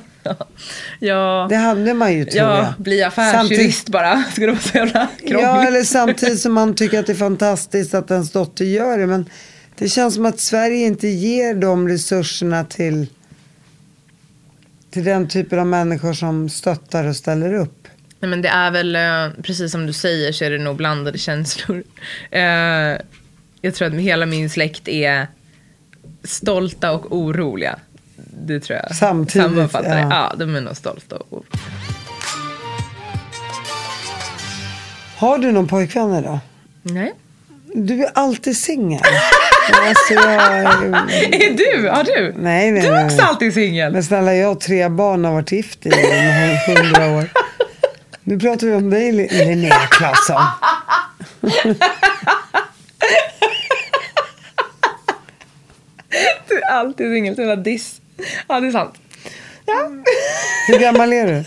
[1.48, 2.58] Det hade man ju tror jag.
[2.58, 4.24] Ja, bli affärsjurist bara.
[4.36, 5.42] Det vara så jävla krångligt?
[5.42, 9.06] Ja, eller samtidigt som man tycker att det är fantastiskt att ens dotter gör det.
[9.06, 9.30] Men
[9.78, 13.06] det känns som att Sverige inte ger de resurserna till,
[14.90, 17.88] till den typen av människor som stöttar och ställer upp.
[18.20, 21.18] Nej, men det är väl, eh, precis som du säger så är det nog blandade
[21.18, 21.84] känslor.
[22.30, 22.42] Eh,
[23.60, 25.26] jag tror att hela min släkt är
[26.24, 27.78] stolta och oroliga.
[28.46, 30.00] Det tror jag Samtidigt, sammanfattar det.
[30.00, 30.08] ja.
[30.10, 31.44] Ja, de är nog stolta och.
[35.16, 36.38] Har du någon pojkvän idag?
[36.82, 37.14] Nej.
[37.74, 39.00] Du är alltid singel.
[39.72, 41.88] alltså, jag, Är du?
[41.88, 42.34] Har du?
[42.38, 43.04] nej, nej, Du är nej.
[43.04, 43.92] också alltid singel.
[43.92, 45.90] Men snälla, jag har tre barn och har varit gift i
[46.66, 47.28] hundra år.
[48.22, 50.42] Nu pratar vi om dig, Li- Linnea Claesson.
[56.48, 57.34] Du är alltid singel.
[57.34, 58.00] Det en diss.
[58.48, 58.94] Ja, det är sant.
[59.66, 59.90] Ja.
[60.68, 61.44] Hur gammal är du?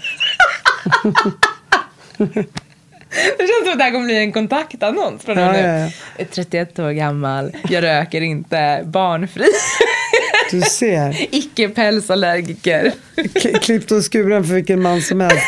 [3.38, 5.58] Det känns som att det här kommer bli en kontaktannons från Ja, nu.
[5.60, 5.90] ja, ja.
[6.18, 9.46] Jag är 31 år gammal, jag röker inte, barnfri,
[10.52, 11.28] Du ser.
[11.36, 12.92] icke-pälsallergiker.
[13.44, 15.44] K- klippt och skuren för vilken man som helst.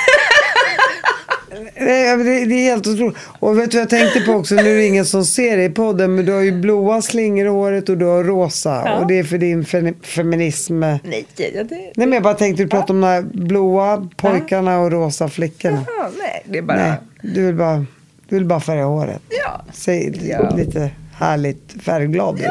[1.79, 3.17] Nej, Det, det är helt otroligt.
[3.39, 4.55] Och vet du vad jag tänkte på också?
[4.55, 6.15] Nu är det ingen som ser det i podden.
[6.15, 8.93] Men du har ju blåa slingor i håret och du har rosa.
[8.99, 10.79] Och det är för din fe, feminism.
[10.79, 11.91] Nej Nej, ja, det...
[11.95, 15.85] men jag bara tänkte du prata om de här blåa pojkarna och rosa flickorna.
[15.87, 16.77] Ja, nej, det är bara...
[16.77, 17.85] Nej, du vill bara,
[18.29, 19.21] du vill bara färga håret.
[19.29, 19.61] Ja.
[19.73, 20.49] Se Ja.
[20.55, 22.47] lite härligt färgglad ut.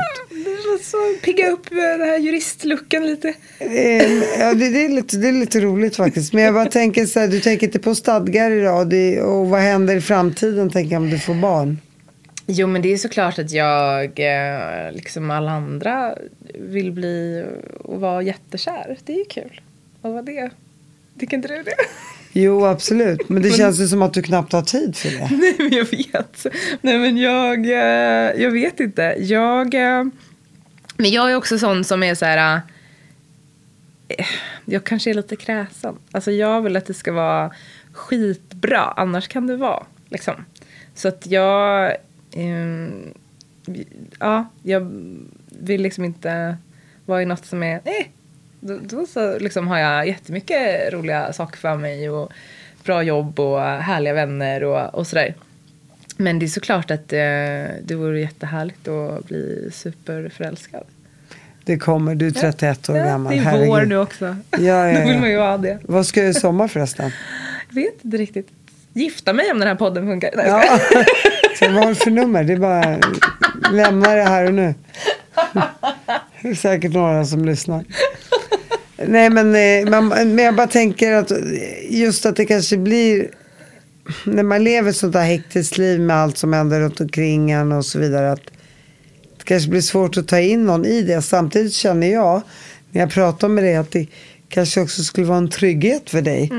[0.83, 3.35] Så pigga upp eh, den här juristlucken lite.
[3.59, 6.33] Eh, ja, det, det, är lite, det är lite roligt faktiskt.
[6.33, 8.89] Men jag bara tänker så här, du tänker inte på stadgar idag.
[8.89, 11.79] Det, och vad händer i framtiden tänker jag om du får barn?
[12.47, 16.15] Jo, men det är såklart att jag, eh, liksom alla andra,
[16.55, 17.45] vill bli
[17.85, 18.99] och vara jättekär.
[19.05, 19.61] Det är ju kul.
[20.01, 20.51] Vad det?
[21.21, 21.75] Tycker inte du det?
[22.33, 23.29] Jo, absolut.
[23.29, 25.29] Men det känns ju som att du knappt har tid för det.
[25.37, 26.47] Nej, men jag vet.
[26.81, 29.03] Nej, men jag, eh, jag vet inte.
[29.19, 30.05] Jag, eh,
[30.97, 32.61] men jag är också sån som är så här...
[34.09, 34.27] eh,
[34.65, 35.95] Jag kanske är lite kräsen.
[36.13, 37.51] Alltså jag vill att det ska vara
[37.93, 39.83] skitbra, annars kan det vara.
[40.09, 40.35] Liksom.
[40.95, 41.93] Så att jag...
[42.33, 43.15] ehm,
[44.19, 44.91] ja, jag
[45.49, 46.57] vill liksom inte
[47.07, 47.81] vara i något som är...
[47.85, 48.13] Nej,
[48.63, 52.33] då, då så liksom har jag jättemycket roliga saker för mig och
[52.85, 55.35] bra jobb och härliga vänner och, och sådär.
[56.17, 57.19] Men det är såklart att eh,
[57.83, 60.85] det vore jättehärligt att bli superförälskad.
[61.65, 63.33] Det kommer, du är 31 år gammal.
[63.33, 63.69] det är herregud.
[63.69, 64.37] vår nu också.
[64.51, 65.29] Ja, ja, Då vill man ja.
[65.29, 65.79] ju ha det.
[65.83, 67.11] Vad ska göra i sommar förresten?
[67.69, 68.49] Jag vet inte riktigt.
[68.93, 70.31] Gifta mig om den här podden funkar.
[70.37, 70.63] Nej, Ja.
[71.59, 72.45] Så vad har du för nummer?
[72.45, 72.99] Det är bara
[73.73, 74.75] lämna det här och nu.
[76.43, 77.85] Det är säkert några som lyssnar.
[79.07, 81.33] Nej men, eh, man, men jag bara tänker att
[81.91, 83.31] just att det kanske blir
[84.25, 87.85] när man lever sånt här hektiskt liv med allt som händer runt omkring en och
[87.85, 88.33] så vidare.
[88.33, 88.45] Att
[89.39, 91.23] det kanske blir svårt att ta in någon i det.
[91.23, 92.43] Samtidigt känner jag
[92.91, 94.07] när jag pratar med dig att det
[94.49, 96.53] kanske också skulle vara en trygghet för dig.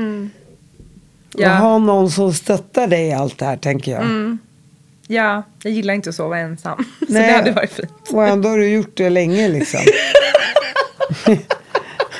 [1.36, 1.50] Ja.
[1.50, 4.36] Att ha någon som stöttar dig i allt det här tänker jag.
[5.06, 6.84] Ja, jag gillar inte att sova ensam.
[6.98, 7.22] Så Nej.
[7.22, 7.90] det hade varit fint.
[8.10, 9.80] Och ändå har du gjort det länge liksom.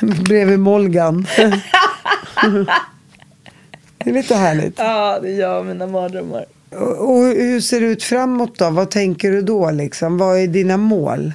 [0.25, 1.27] Bredvid Molgan.
[3.97, 4.73] det är lite härligt.
[4.77, 6.45] Ja, det gör mina mardrömmar.
[6.69, 8.69] Och, och hur ser det ut framåt då?
[8.69, 10.17] Vad tänker du då liksom?
[10.17, 11.33] Vad är dina mål?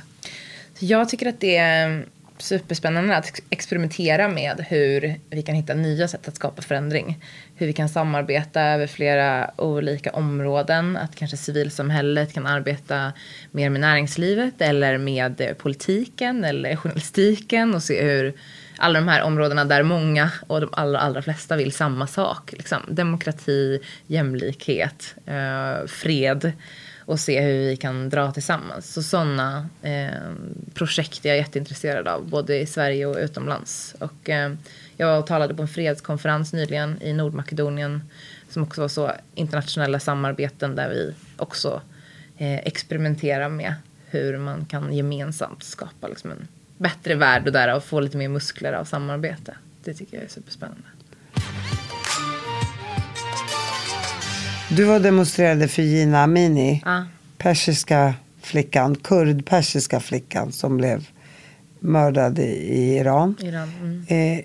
[0.78, 2.04] Jag tycker att det är
[2.42, 7.24] superspännande att experimentera med hur vi kan hitta nya sätt att skapa förändring.
[7.54, 10.96] Hur vi kan samarbeta över flera olika områden.
[10.96, 13.12] Att kanske civilsamhället kan arbeta
[13.50, 18.34] mer med näringslivet eller med politiken eller journalistiken och se hur
[18.76, 22.52] alla de här områdena där många och de allra, allra flesta vill samma sak.
[22.52, 22.82] Liksom.
[22.88, 26.52] Demokrati, jämlikhet, eh, fred
[27.10, 28.92] och se hur vi kan dra tillsammans.
[28.92, 30.32] Så sådana eh,
[30.74, 33.94] projekt är jag jätteintresserad av, både i Sverige och utomlands.
[33.98, 34.52] Och, eh,
[34.96, 38.02] jag var och talade på en fredskonferens nyligen i Nordmakedonien
[38.48, 41.82] som också var så internationella samarbeten där vi också
[42.38, 43.74] eh, experimenterar med
[44.06, 46.48] hur man kan gemensamt skapa liksom en
[46.78, 49.54] bättre värld och därav få lite mer muskler av samarbete.
[49.84, 50.88] Det tycker jag är superspännande.
[54.76, 56.82] Du var demonstrerade för Gina Amini.
[56.84, 57.04] Ja.
[57.38, 61.08] Persiska flickan, kurd-persiska flickan som blev
[61.80, 63.36] mördad i, i Iran.
[63.40, 63.72] Iran.
[63.80, 64.38] Mm.
[64.38, 64.44] Eh,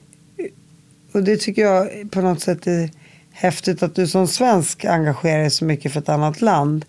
[1.12, 2.90] och det tycker jag på något sätt är
[3.32, 6.86] häftigt att du som svensk engagerar dig så mycket för ett annat land.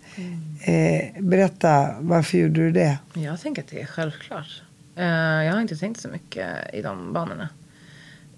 [0.61, 2.97] Eh, berätta, varför gjorde du det?
[3.13, 4.61] Jag tänker att det är självklart.
[4.95, 5.05] Eh,
[5.45, 7.49] jag har inte tänkt så mycket i de banorna.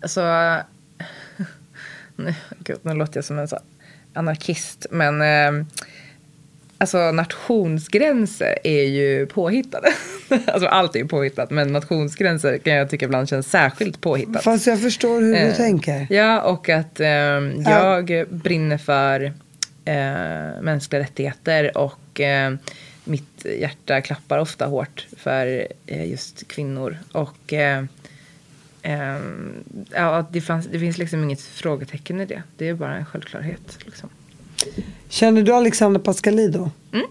[0.02, 0.22] Alltså,
[2.16, 3.60] nu, gud, nu låter jag som en så
[4.20, 5.66] anarkist, men eh,
[6.78, 9.88] alltså nationsgränser är ju påhittade.
[10.48, 14.44] alltså allt är ju påhittat, men nationsgränser kan jag tycka ibland känns särskilt påhittat.
[14.44, 16.08] Fast jag förstår hur du Eh, tänker.
[16.10, 17.08] Ja, och att eh,
[17.66, 19.34] jag brinner för
[19.86, 22.54] eh, mänskliga rättigheter och eh,
[23.04, 26.98] mitt hjärta klappar ofta hårt för eh, just kvinnor.
[27.12, 27.54] Och
[28.82, 29.18] eh,
[29.92, 32.44] ja, det, fanns, det finns liksom inget frågetecken i det.
[32.58, 33.78] Det är bara en självklarhet.
[33.86, 34.10] Liksom.
[35.10, 36.70] Känner du Alexandra Pascalidou?
[36.94, 37.06] Mm.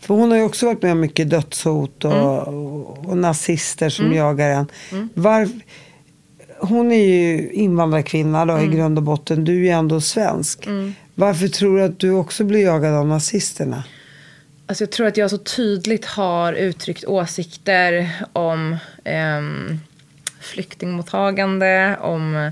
[0.00, 4.12] För hon har ju också varit med om mycket dödshot och, och, och nazister som
[4.12, 4.66] jagar en.
[5.14, 5.48] Var,
[6.58, 9.44] hon är ju invandrarkvinna då i grund och botten.
[9.44, 10.68] Du är ju ändå svensk.
[11.14, 13.84] Varför tror du att du också blir jagad av nazisterna?
[14.66, 19.80] Alltså jag tror att jag så tydligt har uttryckt åsikter om ehm,
[20.40, 22.50] flyktingmottagande, om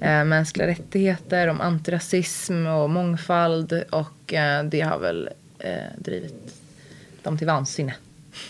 [0.00, 3.82] eh, mänskliga rättigheter, om antirasism och mångfald.
[3.90, 5.28] Och eh, det har väl
[5.58, 6.54] eh, drivit
[7.22, 7.94] dem till vansinne.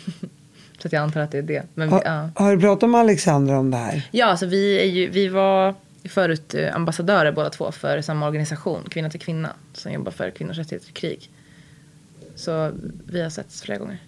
[0.78, 1.62] så att jag antar att det är det.
[1.74, 2.30] Men, Har, ja.
[2.34, 4.08] har du pratat med Alexandra om det här?
[4.10, 5.74] Ja, alltså vi, ju, vi var
[6.04, 10.58] förut eh, ambassadörer båda två för samma organisation, Kvinna till kvinna, som jobbar för kvinnors
[10.58, 11.30] rättigheter i krig.
[12.36, 12.72] Så
[13.06, 13.98] vi har setts flera gånger.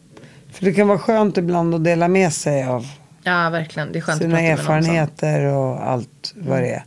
[0.51, 2.87] För det kan vara skönt ibland att dela med sig av
[3.27, 3.93] Ja, verkligen.
[3.93, 6.85] Det är skönt sina erfarenheter och allt vad det är.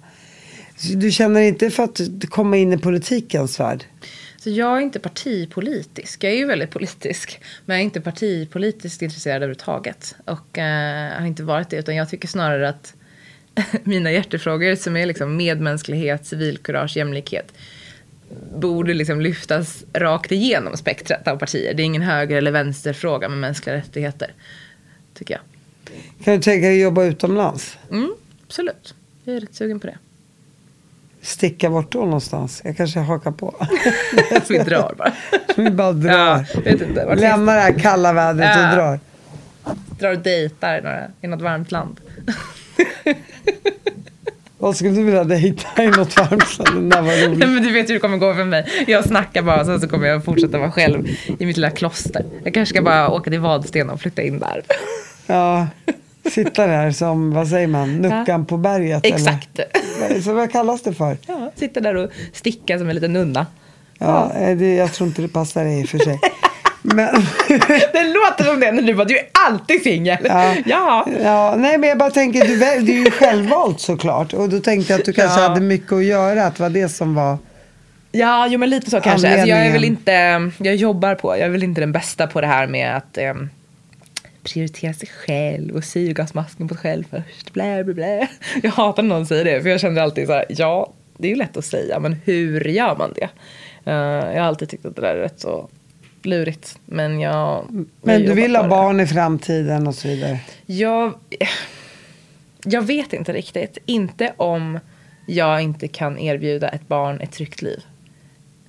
[0.96, 3.84] Du känner inte för att komma in i politikens värld?
[4.38, 6.24] Så jag är inte partipolitisk.
[6.24, 7.42] Jag är ju väldigt politisk.
[7.66, 10.16] Men jag är inte partipolitiskt intresserad överhuvudtaget.
[10.26, 11.78] Och eh, har inte varit det.
[11.78, 12.94] Utan jag tycker snarare att
[13.84, 17.54] mina hjärtefrågor som är liksom medmänsklighet, civilkurage, jämlikhet
[18.56, 21.74] borde liksom lyftas rakt igenom spektrat av partier.
[21.74, 24.34] Det är ingen höger eller vänsterfråga med mänskliga rättigheter.
[25.14, 25.42] Tycker jag.
[26.24, 27.78] Kan du tänka dig att jobba utomlands?
[27.92, 28.14] Mm,
[28.48, 28.94] absolut.
[29.24, 29.98] Jag är rätt sugen på det.
[31.22, 32.62] Sticka bort då någonstans?
[32.66, 33.56] Jag kanske hakar på.
[34.50, 35.14] Vi drar bara.
[35.64, 36.12] Vi bara drar.
[36.12, 37.06] Ja, vet inte.
[37.06, 38.76] Vart Lämnar det här kalla vädret och Ja.
[38.76, 39.00] drar.
[40.00, 42.00] drar och dejtar i, några, i något varmt land.
[44.58, 46.88] Vad skulle du vilja dejta i något varmt land?
[46.88, 48.86] Nej, men du vet hur det kommer gå för mig.
[48.88, 51.08] Jag snackar bara och sen så kommer jag fortsätta vara själv
[51.40, 52.26] i mitt lilla kloster.
[52.44, 54.64] Jag kanske ska bara åka till Vadstena och flytta in där.
[55.30, 55.68] Ja,
[56.32, 59.06] sitta där som, vad säger man, nuckan på berget?
[59.06, 59.60] Exakt.
[59.60, 60.22] Eller?
[60.22, 61.18] Så vad kallas det för?
[61.28, 63.46] Ja, sitta där och sticka som en liten nunna.
[63.98, 66.20] Ja, eh, det, jag tror inte det passar dig i och för sig.
[66.82, 67.08] Men,
[67.94, 70.18] Det låter som det när du bara, du är alltid singel.
[70.24, 70.56] Ja.
[70.66, 71.06] ja.
[71.24, 74.34] ja, nej men jag bara tänker, du, väl- du är ju självvalt såklart.
[74.34, 75.48] Och då tänkte jag att du kanske Ja.
[75.48, 77.38] hade mycket att göra, att det var det som var...
[78.12, 79.28] Ja, jo men lite så kanske.
[79.32, 80.12] Alltså, jag är väl inte,
[80.58, 83.34] jag jobbar på, jag är väl inte den bästa på det här med att eh,
[84.54, 87.54] prioritera sig själv och syrgasmasken på sig själv först.
[87.54, 88.28] Blä, blä, blä.
[88.64, 91.30] Jag hatar när någon säger det, för jag känner alltid så här, ja, det är
[91.30, 93.30] ju lätt att säga, men hur gör man det?
[93.86, 93.94] Eh,
[94.34, 95.70] jag har alltid tyckt att det där är rätt så
[96.22, 96.80] lurigt.
[96.86, 97.66] Men jag...
[98.02, 98.70] Men jag du vill ha på det.
[98.70, 100.40] barn i framtiden och så vidare.
[100.66, 101.14] Jag,
[102.64, 103.78] jag vet inte riktigt.
[103.86, 104.80] Inte om
[105.26, 107.84] jag inte kan erbjuda ett barn ett tryggt liv.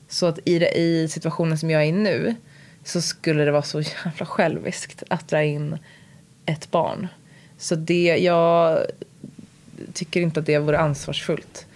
[0.09, 2.35] Så att i, det, i situationen som jag är i nu
[2.91, 5.79] så skulle det vara så jävla själviskt att dra in
[6.47, 7.09] ett barn.
[7.59, 8.79] Så det, jag
[9.93, 11.67] tycker inte att det vore ansvarsfullt.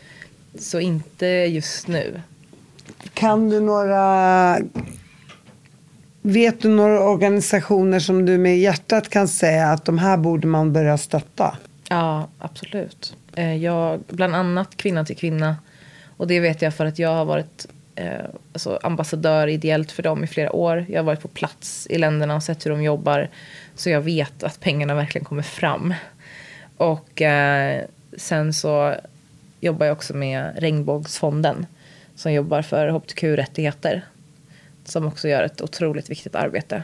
[0.59, 2.21] Så inte just nu.
[3.15, 4.59] Kan du några...
[6.23, 10.73] Vet du några organisationer som du med hjärtat kan säga att de här borde man
[10.73, 11.57] börja stötta?
[11.89, 13.17] Ja, absolut.
[13.35, 15.57] Eh, Jag, bland annat Kvinna till kvinna.
[16.17, 20.25] Och det vet jag för att jag har varit eh, alltså ambassadör ideellt för dem
[20.25, 20.87] i flera år.
[20.89, 23.29] Jag har varit på plats i länderna och sett hur de jobbar.
[23.75, 25.95] Så jag vet att pengarna verkligen kommer fram.
[26.77, 27.85] Och eh,
[28.17, 28.95] sen så
[29.61, 31.67] jobbar jag också med Regnbågsfonden.
[32.17, 34.03] Som jobbar för hbtq-rättigheter.
[34.85, 36.83] Som också gör ett otroligt viktigt arbete.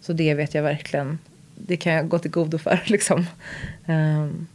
[0.00, 1.18] Så det vet jag verkligen.
[1.54, 3.26] Det kan jag gå till godo för liksom.
[3.86, 4.46] Ehm,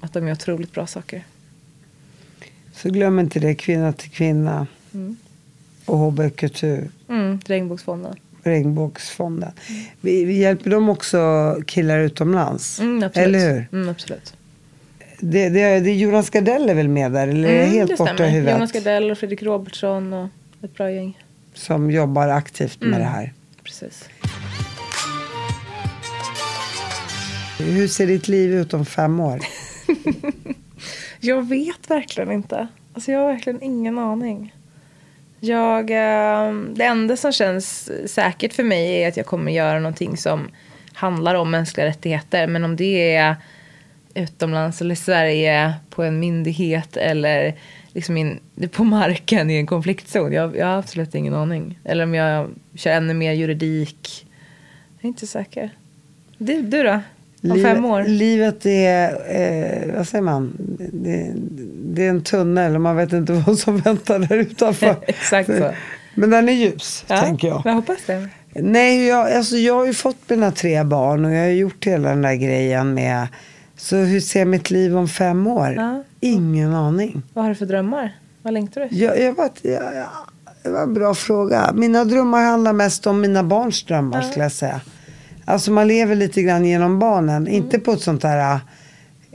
[0.00, 1.24] att de gör otroligt bra saker.
[2.72, 4.66] Så glöm inte det, kvinna till kvinna
[5.90, 6.62] och HBQT,
[7.08, 8.14] Mm, Regnbågsfonden.
[8.42, 9.52] Regnbågsfonden.
[10.00, 12.80] Vi, vi hjälper dem också killar utomlands?
[12.80, 13.26] Mm, absolut.
[13.26, 13.68] Eller hur?
[13.72, 14.34] Mm, absolut.
[15.20, 17.28] Det, det, det, Jonas Gardell är väl med där?
[17.28, 18.30] Eller är Mm, helt det borta i stämmer.
[18.30, 18.54] huvudet?
[18.54, 20.28] Jonas Gardell och Fredrik Robertsson och
[20.62, 21.18] ett bra gäng.
[21.54, 23.00] Som jobbar aktivt med Mm.
[23.00, 23.32] det här.
[23.64, 24.04] Precis.
[27.58, 29.40] Hur ser ditt liv ut om fem år?
[31.20, 32.68] Jag vet verkligen inte.
[32.94, 34.54] Alltså jag har verkligen ingen aning.
[35.40, 40.16] Jag, eh, det enda som känns säkert för mig är att jag kommer göra någonting
[40.16, 40.48] som
[40.92, 42.46] handlar om mänskliga rättigheter.
[42.46, 43.36] Men om det är
[44.14, 47.54] utomlands eller i Sverige på en myndighet eller
[47.92, 48.38] liksom in,
[48.70, 50.32] på marken i en konfliktzon.
[50.32, 51.78] Jag, jag har absolut ingen aning.
[51.84, 54.26] Eller om jag kör ännu mer juridik.
[54.98, 55.70] Jag är inte säker.
[56.38, 56.92] Du, du då?
[56.92, 57.00] Om
[57.56, 58.04] Livet- fem år?
[58.04, 60.52] Livet är, eh, vad säger man,
[60.92, 61.32] det,
[61.94, 64.96] det är en tunnel och man vet inte vad som väntar där utanför.
[65.06, 65.70] Exakt så.
[66.14, 67.62] Men den är ljus, Ja, tänker jag.
[67.64, 68.28] Jag hoppas det.
[68.54, 72.08] Nej, jag, alltså jag har ju fått mina tre barn och jag har gjort hela
[72.08, 73.26] den där grejen med,
[73.76, 75.74] så hur ser mitt liv om fem år?
[75.76, 76.02] Ja.
[76.20, 77.22] Ingen aning.
[77.34, 78.16] Vad har du för drömmar?
[78.42, 78.96] Vad längtar du?
[78.96, 80.06] Jag, jag, vet- jag, jag,
[80.62, 81.70] det var en bra fråga.
[81.74, 84.80] Mina drömmar handlar mest om mina barns drömmar skulle jag säga.
[85.44, 87.48] Alltså man lever lite grann genom barnen.
[87.48, 88.60] Inte på ett sånt där...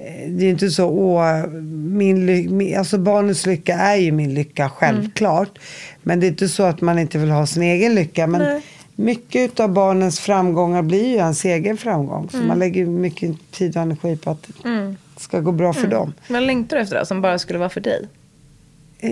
[0.06, 2.26] eh, Det är inte så, åh, min
[2.58, 5.60] min, alltså barnens lycka är ju min lycka självklart.
[6.04, 8.28] Men det är inte så att man inte vill ha sin egen lycka.
[8.28, 8.62] Men Nej.
[8.96, 12.30] mycket av barnens framgångar blir ju ens egen framgång.
[12.32, 16.14] Så man lägger mycket tid och energi på att det ska gå bra för dem.
[16.28, 18.08] Vad längtar du efter då, som bara skulle vara för dig?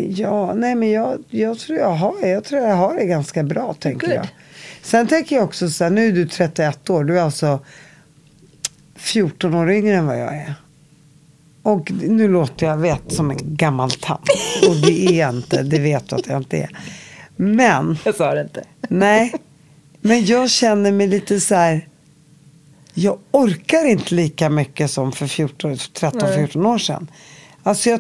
[0.10, 3.74] Ja, nej men jag, jag, tror jag, har, jag tror jag har det ganska bra
[3.74, 4.16] tänker Good.
[4.16, 4.28] jag.
[4.82, 7.60] Sen tänker jag också så här, nu är du 31 år, du är alltså
[8.96, 10.54] 14 år yngre än vad jag är.
[11.64, 14.30] Och nu låter jag vet som en gammal tant.
[14.70, 16.70] Och det är jag inte, det vet du att jag inte är.
[17.36, 18.64] Men, Jag sa det inte.
[18.90, 19.34] nej.
[20.02, 21.88] Men jag känner mig lite så här.
[22.94, 27.08] Jag orkar inte lika mycket som för 14, 13-14 år sedan.
[27.64, 28.00] Alltså jag,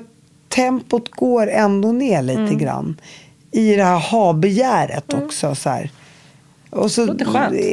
[0.49, 2.57] tempot går ändå ner lite Mm.
[2.57, 2.97] grann.
[3.51, 5.55] I det här ha-begäret också.
[5.55, 5.91] Så här.
[6.69, 7.15] Och så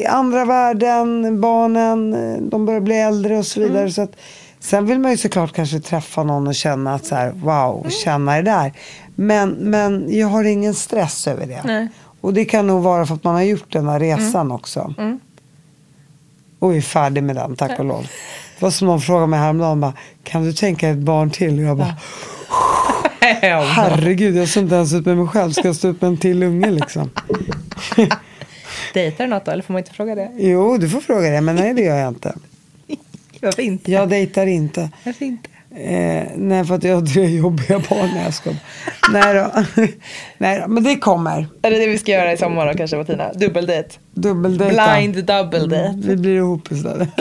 [0.09, 2.11] andra världen, barnen,
[2.51, 3.73] de börjar bli äldre och så Mm.
[3.73, 3.91] vidare.
[3.93, 4.17] Så att,
[4.61, 7.91] sen vill man ju såklart kanske träffa någon och känna att så här, wow, Mm.
[7.91, 8.73] känna det där.
[9.15, 11.61] Men, men jag har ingen stress över det.
[11.65, 11.89] Nej.
[12.21, 14.95] Och det kan nog vara för att man har gjort den här resan också.
[14.99, 15.21] Mm.
[16.59, 18.03] Och är färdig med den, tack och lov.
[18.59, 19.93] Det var som någon frågade mig häromdagen, bara,
[20.25, 21.59] kan du tänka ett barn till?
[21.59, 21.97] Och jag bara,
[23.21, 26.17] herregud, jag står inte ens ut med mig själv, ska jag stå ut med en
[26.17, 27.11] till unge liksom?
[28.95, 30.31] Dejtar du något då, eller får man inte fråga det?
[30.39, 32.35] Jo, du får fråga det, men nej det gör jag inte.
[33.41, 33.93] Varför inte?
[33.93, 34.91] Jag dejtar inte.
[35.05, 35.51] Varför inte?
[35.77, 38.11] Eh, nej, för att jag har tre jobbiga barn.
[38.15, 38.59] Nej, jag skojar.
[39.13, 39.65] nej, då.
[40.39, 41.47] nej då, men det kommer.
[41.63, 43.33] Är det det vi ska göra i sommar då kanske Martina?
[43.33, 43.89] Dubbeldejt?
[44.15, 44.97] Dubbeldejta.
[44.97, 45.95] Blind double date.
[45.97, 47.09] Vi blir ihop istället.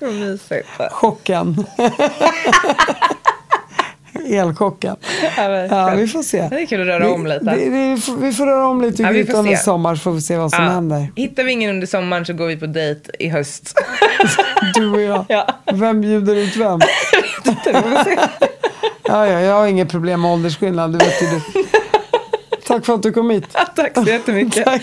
[0.00, 0.68] Vad mysigt.
[0.90, 1.64] Chocken.
[4.26, 4.96] elchocken.
[5.70, 6.48] Ja, vi får se.
[6.50, 7.54] Det är kul att röra om lite.
[7.56, 9.94] Vi, vi, vi, får, vi får röra om lite i Ja, vi grytan i sommar
[9.94, 10.70] så får vi se vad som Ja.
[10.70, 11.08] händer.
[11.16, 13.74] Hittar vi ingen under sommaren så går vi på dejt i höst.
[14.74, 15.24] Du och jag.
[15.28, 15.46] Ja.
[15.72, 16.80] Vem bjuder ut vem?
[19.02, 21.40] Ja, ja, jag har inget problem med åldersskillnad, det vet ju du.
[22.66, 23.44] Tack för att du kom hit.
[23.76, 24.64] Tack så jättemycket.
[24.64, 24.82] Tack.